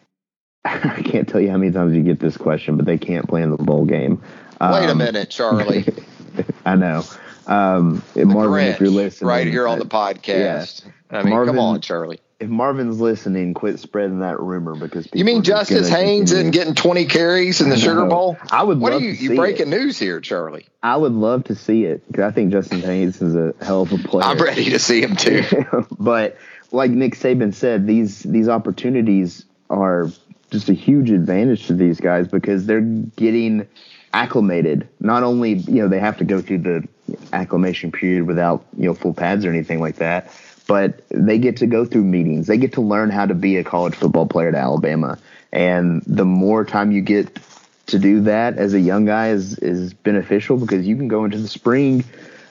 I 0.65 1.03
can't 1.03 1.29
tell 1.29 1.41
you 1.41 1.51
how 1.51 1.57
many 1.57 1.73
times 1.73 1.97
you 1.97 2.03
get 2.03 2.21
this 2.21 2.37
question, 2.37 2.77
but 2.77 2.87
they 2.87 2.99
can't 2.99 3.29
play 3.29 3.43
in 3.43 3.51
the 3.51 3.57
bowl 3.57 3.85
game. 3.85 4.23
Um, 4.61 4.73
Wait 4.73 4.89
a 4.89 4.93
um, 4.93 4.99
minute, 4.99 5.31
Charlie. 5.31 5.87
I 6.65 6.77
know. 6.77 7.05
Um, 7.47 8.03
Marvin, 8.15 8.69
if 8.69 8.81
you're 8.81 8.91
listening, 8.91 9.29
right 9.29 9.47
here 9.47 9.67
on 9.67 9.79
the 9.79 9.85
podcast. 9.85 10.85
Yeah. 10.85 11.19
I 11.19 11.23
mean, 11.23 11.31
Marvin, 11.31 11.55
come 11.55 11.59
on, 11.59 11.81
Charlie. 11.81 12.21
If 12.41 12.49
Marvin's 12.49 13.01
listening, 13.01 13.55
quit 13.55 13.79
spreading 13.79 14.21
that 14.21 14.41
rumor 14.41 14.75
because 14.75 15.09
you 15.13 15.25
mean 15.25 15.43
Justice 15.43 15.89
Haynes 15.89 16.33
isn't 16.33 16.51
getting 16.51 16.75
20 16.75 17.05
carries 17.07 17.61
in 17.61 17.69
the 17.69 17.77
Sugar 17.77 18.07
Bowl? 18.07 18.37
I 18.51 18.65
would. 18.65 18.81
What 18.81 18.93
are 18.93 18.99
you? 18.99 19.11
You 19.11 19.37
breaking 19.37 19.73
it. 19.73 19.77
news 19.79 19.99
here, 19.99 20.21
Charlie? 20.21 20.67
I 20.83 20.97
would 20.97 21.13
love 21.13 21.45
to 21.45 21.55
see 21.55 21.85
it 21.85 22.07
because 22.09 22.25
I 22.25 22.33
think 22.33 22.51
Justice 22.51 22.85
Haynes 22.85 23.23
is 23.23 23.37
a 23.37 23.55
hell 23.65 23.83
of 23.83 23.93
a 23.93 23.99
player. 23.99 24.25
I'm 24.25 24.39
ready 24.39 24.71
to 24.71 24.79
see 24.79 25.03
him 25.03 25.15
too. 25.15 25.45
but 25.99 26.37
like 26.73 26.91
Nick 26.91 27.15
Saban 27.15 27.55
said, 27.55 27.87
these 27.87 28.21
these 28.21 28.49
opportunities 28.49 29.45
are 29.71 30.11
just 30.51 30.69
a 30.69 30.75
huge 30.75 31.11
advantage 31.11 31.67
to 31.67 31.75
these 31.75 32.01
guys 32.01 32.29
because 32.29 32.67
they're 32.67 32.81
getting 32.81 33.67
acclimated. 34.13 34.89
Not 35.01 35.23
only 35.23 35.55
you 35.55 35.83
know 35.83 35.89
they 35.89 36.01
have 36.01 36.19
to 36.19 36.25
go 36.25 36.41
through 36.41 36.59
the 36.59 36.89
acclimation 37.33 37.93
period 37.93 38.27
without 38.27 38.65
you 38.77 38.87
know 38.87 38.95
full 38.95 39.15
pads 39.15 39.45
or 39.45 39.51
anything 39.51 39.81
like 39.81 39.97
that, 39.97 40.31
but 40.67 41.03
they 41.11 41.39
get 41.39 41.59
to 41.59 41.67
go 41.67 41.85
through 41.85 42.05
meetings. 42.05 42.47
They 42.47 42.59
get 42.59 42.75
to 42.75 42.81
learn 42.81 43.11
how 43.11 43.27
to 43.27 43.35
be 43.35 43.57
a 43.57 43.65
college 43.65 43.95
football 43.95 44.27
player 44.27 44.49
at 44.49 44.55
Alabama, 44.55 45.19
and 45.53 46.03
the 46.07 46.25
more 46.25 46.65
time 46.65 46.93
you 46.93 47.01
get 47.01 47.39
to 47.87 47.99
do 47.99 48.23
that 48.23 48.59
as 48.59 48.75
a 48.75 48.81
young 48.81 49.05
guy 49.05 49.31
is 49.31 49.59
is 49.59 49.93
beneficial 49.95 50.57
because 50.57 50.87
you 50.87 50.97
can 50.97 51.09
go 51.09 51.25
into 51.25 51.39
the 51.39 51.49
spring 51.49 52.05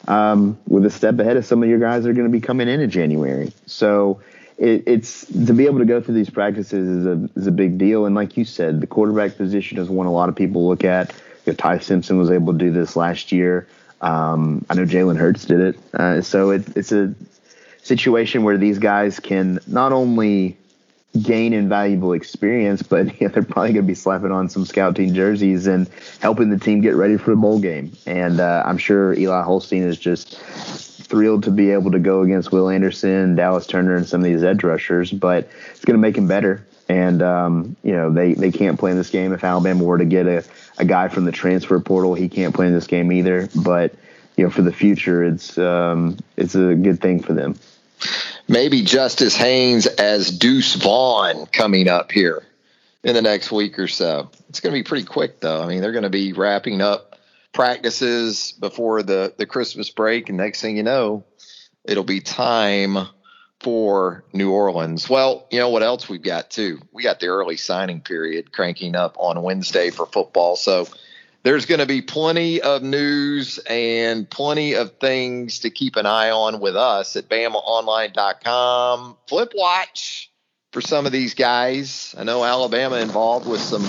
um, 0.07 0.57
with 0.67 0.85
a 0.85 0.89
step 0.89 1.19
ahead 1.19 1.37
of 1.37 1.45
some 1.45 1.63
of 1.63 1.69
your 1.69 1.79
guys 1.79 2.03
that 2.03 2.09
are 2.09 2.13
going 2.13 2.27
to 2.27 2.31
be 2.31 2.41
coming 2.41 2.67
in 2.67 2.79
in 2.79 2.89
January. 2.89 3.53
So 3.65 4.21
it, 4.57 4.83
it's 4.85 5.25
to 5.25 5.53
be 5.53 5.65
able 5.65 5.79
to 5.79 5.85
go 5.85 6.01
through 6.01 6.15
these 6.15 6.29
practices 6.29 6.87
is 6.87 7.05
a 7.05 7.29
is 7.35 7.47
a 7.47 7.51
big 7.51 7.77
deal. 7.77 8.05
And 8.05 8.15
like 8.15 8.37
you 8.37 8.45
said, 8.45 8.81
the 8.81 8.87
quarterback 8.87 9.37
position 9.37 9.77
is 9.77 9.89
one 9.89 10.07
a 10.07 10.11
lot 10.11 10.29
of 10.29 10.35
people 10.35 10.67
look 10.67 10.83
at. 10.83 11.13
You 11.45 11.53
know, 11.53 11.55
Ty 11.55 11.79
Simpson 11.79 12.17
was 12.17 12.31
able 12.31 12.53
to 12.53 12.59
do 12.59 12.71
this 12.71 12.95
last 12.95 13.31
year. 13.31 13.67
Um, 14.01 14.65
I 14.69 14.73
know 14.73 14.85
Jalen 14.85 15.17
Hurts 15.17 15.45
did 15.45 15.59
it. 15.59 15.79
Uh, 15.93 16.21
so 16.21 16.51
it, 16.51 16.75
it's 16.75 16.91
a 16.91 17.13
situation 17.83 18.43
where 18.43 18.57
these 18.57 18.79
guys 18.79 19.19
can 19.19 19.59
not 19.67 19.91
only 19.91 20.57
gain 21.19 21.53
invaluable 21.53 22.13
experience, 22.13 22.81
but 22.81 23.05
you 23.21 23.27
know, 23.27 23.33
they're 23.33 23.43
probably 23.43 23.73
going 23.73 23.85
to 23.85 23.87
be 23.87 23.95
slapping 23.95 24.31
on 24.31 24.49
some 24.49 24.65
scout 24.65 24.95
team 24.95 25.13
jerseys 25.13 25.67
and 25.67 25.89
helping 26.19 26.49
the 26.49 26.59
team 26.59 26.81
get 26.81 26.95
ready 26.95 27.17
for 27.17 27.31
the 27.31 27.35
bowl 27.35 27.59
game. 27.59 27.91
And 28.05 28.39
uh, 28.39 28.63
I'm 28.65 28.77
sure 28.77 29.13
Eli 29.13 29.43
Holstein 29.43 29.83
is 29.83 29.97
just 29.97 30.39
thrilled 30.39 31.43
to 31.43 31.51
be 31.51 31.71
able 31.71 31.91
to 31.91 31.99
go 31.99 32.21
against 32.21 32.51
Will 32.51 32.69
Anderson, 32.69 33.35
Dallas 33.35 33.67
Turner, 33.67 33.95
and 33.95 34.07
some 34.07 34.21
of 34.21 34.25
these 34.25 34.43
edge 34.43 34.63
rushers. 34.63 35.11
But 35.11 35.49
it's 35.71 35.83
going 35.83 35.97
to 35.97 36.01
make 36.01 36.17
him 36.17 36.27
better. 36.27 36.65
And 36.87 37.21
um, 37.21 37.75
you 37.83 37.93
know 37.93 38.11
they, 38.11 38.33
they 38.33 38.51
can't 38.51 38.77
play 38.77 38.91
in 38.91 38.97
this 38.97 39.09
game 39.09 39.33
if 39.33 39.43
Alabama 39.43 39.83
were 39.83 39.97
to 39.97 40.05
get 40.05 40.27
a, 40.27 40.43
a 40.81 40.85
guy 40.85 41.07
from 41.07 41.25
the 41.25 41.31
transfer 41.31 41.79
portal. 41.79 42.15
He 42.15 42.27
can't 42.27 42.53
play 42.53 42.67
in 42.67 42.73
this 42.73 42.87
game 42.87 43.11
either. 43.11 43.47
But 43.55 43.93
you 44.35 44.43
know 44.43 44.49
for 44.49 44.63
the 44.63 44.73
future, 44.73 45.23
it's 45.23 45.57
um, 45.57 46.17
it's 46.35 46.55
a 46.55 46.75
good 46.75 46.99
thing 46.99 47.21
for 47.21 47.33
them. 47.33 47.55
Maybe 48.47 48.81
Justice 48.81 49.35
Haynes 49.35 49.85
as 49.85 50.37
Deuce 50.37 50.75
Vaughn 50.75 51.45
coming 51.45 51.87
up 51.87 52.11
here 52.11 52.43
in 53.03 53.13
the 53.13 53.21
next 53.21 53.51
week 53.51 53.79
or 53.79 53.87
so. 53.87 54.29
It's 54.49 54.59
going 54.59 54.73
to 54.73 54.79
be 54.79 54.83
pretty 54.83 55.05
quick 55.05 55.39
though. 55.39 55.61
I 55.61 55.67
mean 55.67 55.81
they're 55.81 55.93
going 55.93 56.03
to 56.03 56.09
be 56.09 56.33
wrapping 56.33 56.81
up 56.81 57.19
practices 57.53 58.53
before 58.59 59.03
the 59.03 59.33
the 59.37 59.45
Christmas 59.45 59.89
break, 59.91 60.29
and 60.29 60.37
next 60.37 60.61
thing 60.61 60.75
you 60.75 60.83
know, 60.83 61.23
it'll 61.85 62.03
be 62.03 62.19
time 62.19 62.97
for 63.61 64.23
New 64.33 64.51
Orleans. 64.51 65.07
Well, 65.07 65.47
you 65.51 65.59
know 65.59 65.69
what 65.69 65.83
else 65.83 66.09
we've 66.09 66.21
got 66.21 66.49
too? 66.49 66.79
We 66.91 67.03
got 67.03 67.19
the 67.19 67.27
early 67.27 67.57
signing 67.57 68.01
period 68.01 68.51
cranking 68.51 68.95
up 68.95 69.15
on 69.19 69.41
Wednesday 69.43 69.91
for 69.91 70.07
football. 70.07 70.55
So 70.55 70.87
there's 71.43 71.67
going 71.67 71.79
to 71.79 71.85
be 71.85 72.01
plenty 72.01 72.61
of 72.61 72.81
news 72.81 73.59
and 73.69 74.27
plenty 74.29 74.73
of 74.73 74.97
things 74.97 75.59
to 75.59 75.69
keep 75.69 75.95
an 75.95 76.07
eye 76.07 76.31
on 76.31 76.59
with 76.59 76.75
us 76.75 77.15
at 77.15 77.29
BamaOnline.com. 77.29 79.17
Flip 79.27 79.51
watch 79.55 80.31
for 80.71 80.81
some 80.81 81.05
of 81.05 81.11
these 81.11 81.35
guys. 81.35 82.15
I 82.17 82.23
know 82.23 82.43
Alabama 82.43 82.95
involved 82.97 83.47
with 83.47 83.61
some 83.61 83.85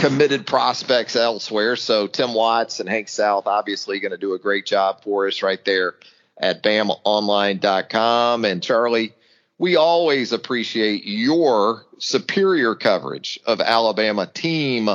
committed 0.00 0.46
prospects 0.46 1.16
elsewhere. 1.16 1.76
So 1.76 2.06
Tim 2.06 2.34
Watts 2.34 2.80
and 2.80 2.88
Hank 2.88 3.08
South 3.08 3.46
obviously 3.46 3.98
going 4.00 4.12
to 4.12 4.18
do 4.18 4.34
a 4.34 4.38
great 4.38 4.66
job 4.66 5.02
for 5.02 5.26
us 5.26 5.42
right 5.42 5.62
there 5.64 5.94
at 6.40 6.62
BamaOnline.com. 6.62 8.44
And 8.44 8.62
Charlie, 8.62 9.14
we 9.58 9.76
always 9.76 10.32
appreciate 10.32 11.04
your 11.04 11.86
superior 11.98 12.74
coverage 12.74 13.38
of 13.46 13.60
Alabama 13.60 14.26
team 14.26 14.88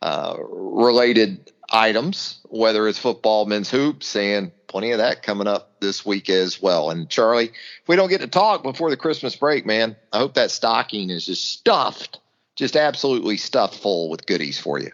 uh, 0.00 0.36
related 0.38 1.52
items, 1.70 2.40
whether 2.44 2.88
it's 2.88 2.98
football, 2.98 3.44
men's 3.44 3.70
hoops, 3.70 4.16
and 4.16 4.52
plenty 4.66 4.92
of 4.92 4.98
that 4.98 5.22
coming 5.22 5.46
up 5.46 5.80
this 5.80 6.06
week 6.06 6.30
as 6.30 6.62
well. 6.62 6.90
And 6.90 7.10
Charlie, 7.10 7.48
if 7.48 7.88
we 7.88 7.96
don't 7.96 8.08
get 8.08 8.20
to 8.22 8.28
talk 8.28 8.62
before 8.62 8.90
the 8.90 8.96
Christmas 8.96 9.36
break, 9.36 9.66
man, 9.66 9.96
I 10.12 10.18
hope 10.18 10.34
that 10.34 10.50
stocking 10.50 11.10
is 11.10 11.26
just 11.26 11.52
stuffed 11.52 12.20
just 12.60 12.76
absolutely 12.76 13.38
stuffed 13.38 13.74
full 13.74 14.10
with 14.10 14.26
goodies 14.26 14.58
for 14.58 14.78
you. 14.78 14.92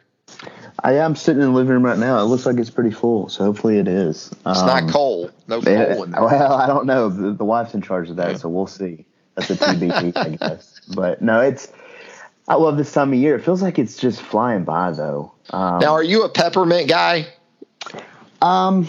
I 0.83 0.95
am 0.95 1.17
sitting 1.17 1.43
in 1.43 1.49
the 1.49 1.55
living 1.55 1.73
room 1.73 1.85
right 1.85 1.99
now. 1.99 2.19
It 2.21 2.25
looks 2.25 2.47
like 2.47 2.59
it's 2.59 2.71
pretty 2.71 2.91
full, 2.91 3.29
so 3.29 3.45
hopefully 3.45 3.79
it 3.79 3.89
is. 3.89 4.31
It's 4.47 4.61
um, 4.61 4.67
not 4.67 4.89
cold. 4.91 5.33
No 5.49 5.61
coal 5.61 5.73
it, 5.73 6.05
in 6.05 6.11
there. 6.11 6.23
Well, 6.23 6.53
I 6.53 6.67
don't 6.67 6.87
know. 6.87 7.09
The, 7.09 7.33
the 7.33 7.45
wife's 7.45 7.75
in 7.75 7.83
charge 7.83 8.11
of 8.11 8.17
that, 8.17 8.33
yeah. 8.33 8.37
so 8.37 8.49
we'll 8.49 8.67
see. 8.67 9.07
That's 9.35 9.51
a 9.51 9.57
TBD, 9.57 10.17
I 10.17 10.31
guess. 10.37 10.81
But 10.95 11.23
no, 11.23 11.41
it's. 11.41 11.73
I 12.49 12.55
love 12.55 12.77
this 12.77 12.93
time 12.93 13.13
of 13.13 13.19
year. 13.19 13.35
It 13.37 13.45
feels 13.45 13.63
like 13.63 13.79
it's 13.79 13.97
just 13.97 14.23
flying 14.23 14.65
by, 14.65 14.93
though. 14.93 15.33
Um, 15.51 15.81
now, 15.81 15.93
are 15.93 16.05
you 16.05 16.23
a 16.23 16.29
peppermint 16.29 16.89
guy? 16.89 17.27
Um, 18.41 18.89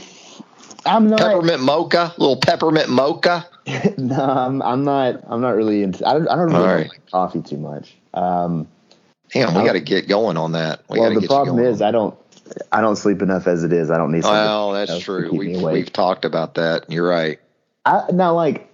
I'm 0.86 1.10
not 1.10 1.20
peppermint 1.20 1.62
mocha, 1.62 2.14
little 2.18 2.38
peppermint 2.38 2.90
mocha. 2.90 3.48
no, 3.98 4.22
I'm, 4.22 4.62
I'm 4.62 4.84
not. 4.84 5.24
I'm 5.28 5.42
not 5.42 5.56
really 5.56 5.84
into. 5.84 6.08
I 6.08 6.14
don't. 6.14 6.28
I 6.28 6.36
don't 6.36 6.48
really 6.48 6.66
right. 6.66 6.90
like 6.90 7.12
coffee 7.12 7.42
too 7.42 7.58
much. 7.58 7.96
Um, 8.14 8.68
Damn, 9.34 9.54
we 9.54 9.66
got 9.66 9.74
to 9.74 9.80
get 9.80 10.08
going 10.08 10.38
on 10.38 10.54
that. 10.54 10.84
We 10.90 11.00
well, 11.00 11.14
the 11.14 11.28
problem 11.28 11.60
is, 11.60 11.82
I 11.82 11.92
don't. 11.92 12.18
I 12.72 12.80
don't 12.80 12.96
sleep 12.96 13.22
enough 13.22 13.46
as 13.46 13.66
it 13.66 13.74
is. 13.74 13.92
I 13.92 13.98
don't 13.98 14.12
need. 14.12 14.24
Some 14.24 14.32
Well, 14.32 14.72
that's 14.72 15.00
true. 15.00 15.30
We, 15.32 15.58
we've 15.58 15.92
talked 15.92 16.24
about 16.24 16.56
that. 16.56 16.90
You're 16.90 17.08
right. 17.08 17.40
I, 17.86 18.06
now, 18.14 18.34
like, 18.34 18.72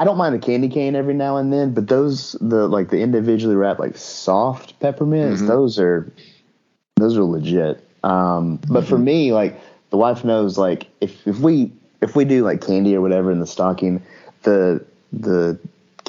I 0.00 0.04
don't 0.04 0.16
mind 0.16 0.34
the 0.34 0.38
candy 0.38 0.68
cane 0.68 0.96
every 0.96 1.14
now 1.14 1.36
and 1.36 1.52
then, 1.52 1.74
but 1.74 1.88
those 1.88 2.32
the 2.40 2.66
like 2.68 2.88
the 2.88 3.00
individually 3.00 3.54
wrapped 3.54 3.80
like 3.80 3.96
soft 3.98 4.80
peppermints, 4.80 5.38
mm-hmm. 5.38 5.46
those 5.46 5.78
are 5.78 6.10
those 6.96 7.18
are 7.18 7.24
legit. 7.24 7.86
Um, 8.02 8.56
but 8.56 8.80
mm-hmm. 8.80 8.88
for 8.88 8.98
me, 8.98 9.32
like 9.32 9.60
the 9.90 9.98
wife 9.98 10.24
knows, 10.24 10.56
like 10.56 10.86
if 11.02 11.26
if 11.26 11.38
we 11.40 11.72
if 12.00 12.16
we 12.16 12.24
do 12.24 12.44
like 12.44 12.64
candy 12.64 12.96
or 12.96 13.02
whatever 13.02 13.30
in 13.30 13.40
the 13.40 13.46
stocking, 13.46 14.02
the 14.42 14.84
the 15.12 15.58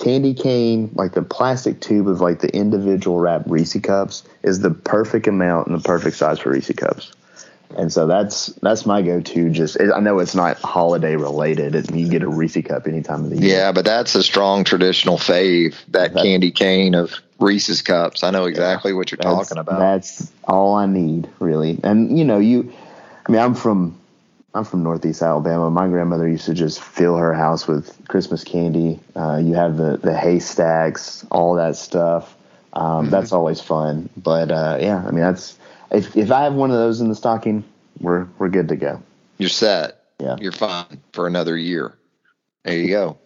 candy 0.01 0.33
cane, 0.33 0.91
like 0.95 1.13
the 1.13 1.21
plastic 1.21 1.79
tube 1.79 2.07
of 2.07 2.21
like 2.21 2.39
the 2.39 2.53
individual 2.55 3.19
wrapped 3.19 3.49
Reese 3.49 3.79
cups, 3.79 4.23
is 4.43 4.59
the 4.59 4.71
perfect 4.71 5.27
amount 5.27 5.67
and 5.67 5.77
the 5.77 5.83
perfect 5.83 6.17
size 6.17 6.39
for 6.39 6.51
Reese 6.51 6.71
cups. 6.71 7.11
And 7.77 7.91
so 7.91 8.05
that's 8.05 8.47
that's 8.61 8.85
my 8.85 9.01
go-to. 9.01 9.49
Just 9.49 9.77
I 9.79 9.99
know 10.01 10.19
it's 10.19 10.35
not 10.35 10.57
holiday 10.57 11.15
related. 11.15 11.75
It, 11.75 11.95
you 11.95 12.09
get 12.09 12.21
a 12.21 12.27
Reese 12.27 12.61
cup 12.65 12.85
any 12.85 13.01
time 13.01 13.23
of 13.23 13.29
the 13.29 13.37
year. 13.37 13.57
Yeah, 13.57 13.71
but 13.71 13.85
that's 13.85 14.13
a 14.15 14.23
strong 14.23 14.65
traditional 14.65 15.17
fave. 15.17 15.75
That 15.89 16.13
candy 16.13 16.51
cane 16.51 16.95
of 16.95 17.13
Reese's 17.39 17.81
cups. 17.81 18.23
I 18.23 18.31
know 18.31 18.45
exactly 18.45 18.91
yeah, 18.91 18.97
what 18.97 19.11
you're 19.11 19.17
talking 19.19 19.57
about. 19.57 19.79
That's 19.79 20.31
all 20.43 20.75
I 20.75 20.85
need, 20.85 21.29
really. 21.39 21.79
And 21.83 22.17
you 22.17 22.25
know, 22.25 22.39
you. 22.39 22.73
I 23.25 23.31
mean, 23.31 23.39
I'm 23.39 23.53
from 23.53 24.00
I'm 24.53 24.65
from 24.65 24.83
Northeast 24.83 25.21
Alabama. 25.21 25.69
My 25.69 25.87
grandmother 25.87 26.27
used 26.27 26.45
to 26.45 26.53
just 26.53 26.81
fill 26.81 27.15
her 27.15 27.33
house 27.33 27.67
with 27.67 27.95
Christmas 28.07 28.43
candy. 28.43 28.99
Uh, 29.15 29.37
you 29.37 29.53
have 29.53 29.77
the 29.77 29.97
the 29.97 30.15
haystacks, 30.15 31.25
all 31.31 31.55
that 31.55 31.75
stuff. 31.77 32.35
Um, 32.73 32.83
mm-hmm. 32.83 33.11
That's 33.11 33.31
always 33.31 33.61
fun. 33.61 34.09
But 34.17 34.51
uh, 34.51 34.77
yeah, 34.81 35.03
I 35.05 35.11
mean, 35.11 35.21
that's 35.21 35.57
if 35.91 36.17
if 36.17 36.31
I 36.31 36.43
have 36.43 36.53
one 36.53 36.69
of 36.69 36.77
those 36.77 36.99
in 36.99 37.07
the 37.07 37.15
stocking, 37.15 37.63
we're 37.99 38.27
we're 38.37 38.49
good 38.49 38.67
to 38.69 38.75
go. 38.75 39.01
You're 39.37 39.49
set. 39.49 40.03
Yeah, 40.19 40.35
you're 40.39 40.51
fine 40.51 41.01
for 41.13 41.27
another 41.27 41.57
year. 41.57 41.93
There 42.63 42.77
you 42.77 42.89
go. 42.89 43.17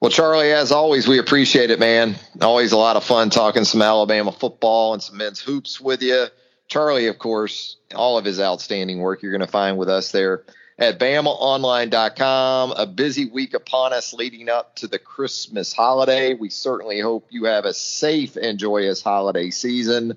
Well, 0.00 0.10
Charlie, 0.10 0.50
as 0.52 0.72
always, 0.72 1.06
we 1.06 1.18
appreciate 1.18 1.70
it, 1.70 1.78
man. 1.78 2.16
Always 2.40 2.72
a 2.72 2.76
lot 2.76 2.96
of 2.96 3.04
fun 3.04 3.30
talking 3.30 3.64
some 3.64 3.82
Alabama 3.82 4.32
football 4.32 4.94
and 4.94 5.02
some 5.02 5.16
men's 5.16 5.38
hoops 5.38 5.80
with 5.80 6.02
you. 6.02 6.26
Charlie, 6.72 7.08
of 7.08 7.18
course, 7.18 7.76
all 7.94 8.16
of 8.16 8.24
his 8.24 8.40
outstanding 8.40 9.00
work 9.00 9.20
you're 9.20 9.30
going 9.30 9.42
to 9.42 9.46
find 9.46 9.76
with 9.76 9.90
us 9.90 10.10
there 10.10 10.42
at 10.78 10.98
BamaOnline.com. 10.98 12.72
A 12.74 12.86
busy 12.86 13.26
week 13.26 13.52
upon 13.52 13.92
us 13.92 14.14
leading 14.14 14.48
up 14.48 14.74
to 14.76 14.86
the 14.86 14.98
Christmas 14.98 15.74
holiday. 15.74 16.32
We 16.32 16.48
certainly 16.48 16.98
hope 16.98 17.26
you 17.28 17.44
have 17.44 17.66
a 17.66 17.74
safe 17.74 18.36
and 18.36 18.58
joyous 18.58 19.02
holiday 19.02 19.50
season. 19.50 20.16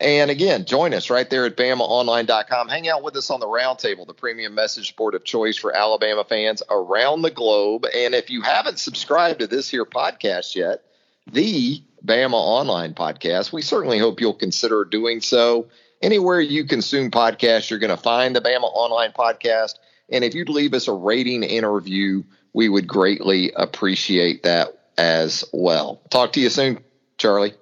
And 0.00 0.30
again, 0.30 0.64
join 0.64 0.94
us 0.94 1.10
right 1.10 1.28
there 1.28 1.44
at 1.44 1.58
BamaOnline.com. 1.58 2.68
Hang 2.68 2.88
out 2.88 3.02
with 3.02 3.14
us 3.16 3.28
on 3.28 3.40
the 3.40 3.46
Roundtable, 3.46 4.06
the 4.06 4.14
premium 4.14 4.54
message 4.54 4.96
board 4.96 5.14
of 5.14 5.22
choice 5.22 5.58
for 5.58 5.76
Alabama 5.76 6.24
fans 6.24 6.62
around 6.70 7.20
the 7.20 7.30
globe. 7.30 7.84
And 7.94 8.14
if 8.14 8.30
you 8.30 8.40
haven't 8.40 8.78
subscribed 8.78 9.40
to 9.40 9.46
this 9.46 9.68
here 9.68 9.84
podcast 9.84 10.54
yet, 10.54 10.82
the 11.30 11.82
Bama 12.04 12.34
Online 12.34 12.94
podcast. 12.94 13.52
We 13.52 13.62
certainly 13.62 13.98
hope 13.98 14.20
you'll 14.20 14.34
consider 14.34 14.84
doing 14.84 15.20
so. 15.20 15.68
Anywhere 16.02 16.40
you 16.40 16.64
consume 16.64 17.10
podcasts, 17.10 17.70
you're 17.70 17.78
going 17.78 17.96
to 17.96 17.96
find 17.96 18.36
the 18.36 18.40
Bama 18.40 18.64
Online 18.64 19.12
podcast. 19.12 19.74
And 20.10 20.22
if 20.22 20.34
you'd 20.34 20.50
leave 20.50 20.74
us 20.74 20.86
a 20.86 20.92
rating 20.92 21.42
interview, 21.42 22.22
we 22.52 22.68
would 22.68 22.86
greatly 22.86 23.52
appreciate 23.56 24.42
that 24.42 24.78
as 24.98 25.44
well. 25.52 26.00
Talk 26.10 26.34
to 26.34 26.40
you 26.40 26.50
soon, 26.50 26.78
Charlie. 27.16 27.54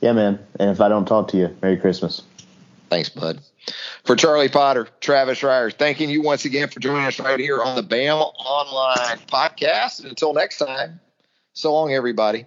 Yeah, 0.00 0.12
man. 0.12 0.38
And 0.60 0.70
if 0.70 0.80
I 0.80 0.88
don't 0.88 1.06
talk 1.06 1.28
to 1.28 1.36
you, 1.36 1.56
Merry 1.60 1.76
Christmas. 1.76 2.22
Thanks, 2.88 3.08
bud. 3.08 3.40
For 4.04 4.16
Charlie 4.16 4.48
Potter, 4.48 4.88
Travis 5.00 5.40
Reier, 5.40 5.72
thanking 5.72 6.10
you 6.10 6.22
once 6.22 6.44
again 6.44 6.68
for 6.68 6.80
joining 6.80 7.06
us 7.06 7.18
right 7.18 7.38
here 7.38 7.62
on 7.62 7.76
the 7.76 7.82
Bama 7.82 8.32
Online 8.44 9.18
podcast. 9.26 10.00
And 10.00 10.08
until 10.08 10.34
next 10.34 10.58
time, 10.58 11.00
so 11.52 11.72
long, 11.72 11.92
everybody. 11.92 12.46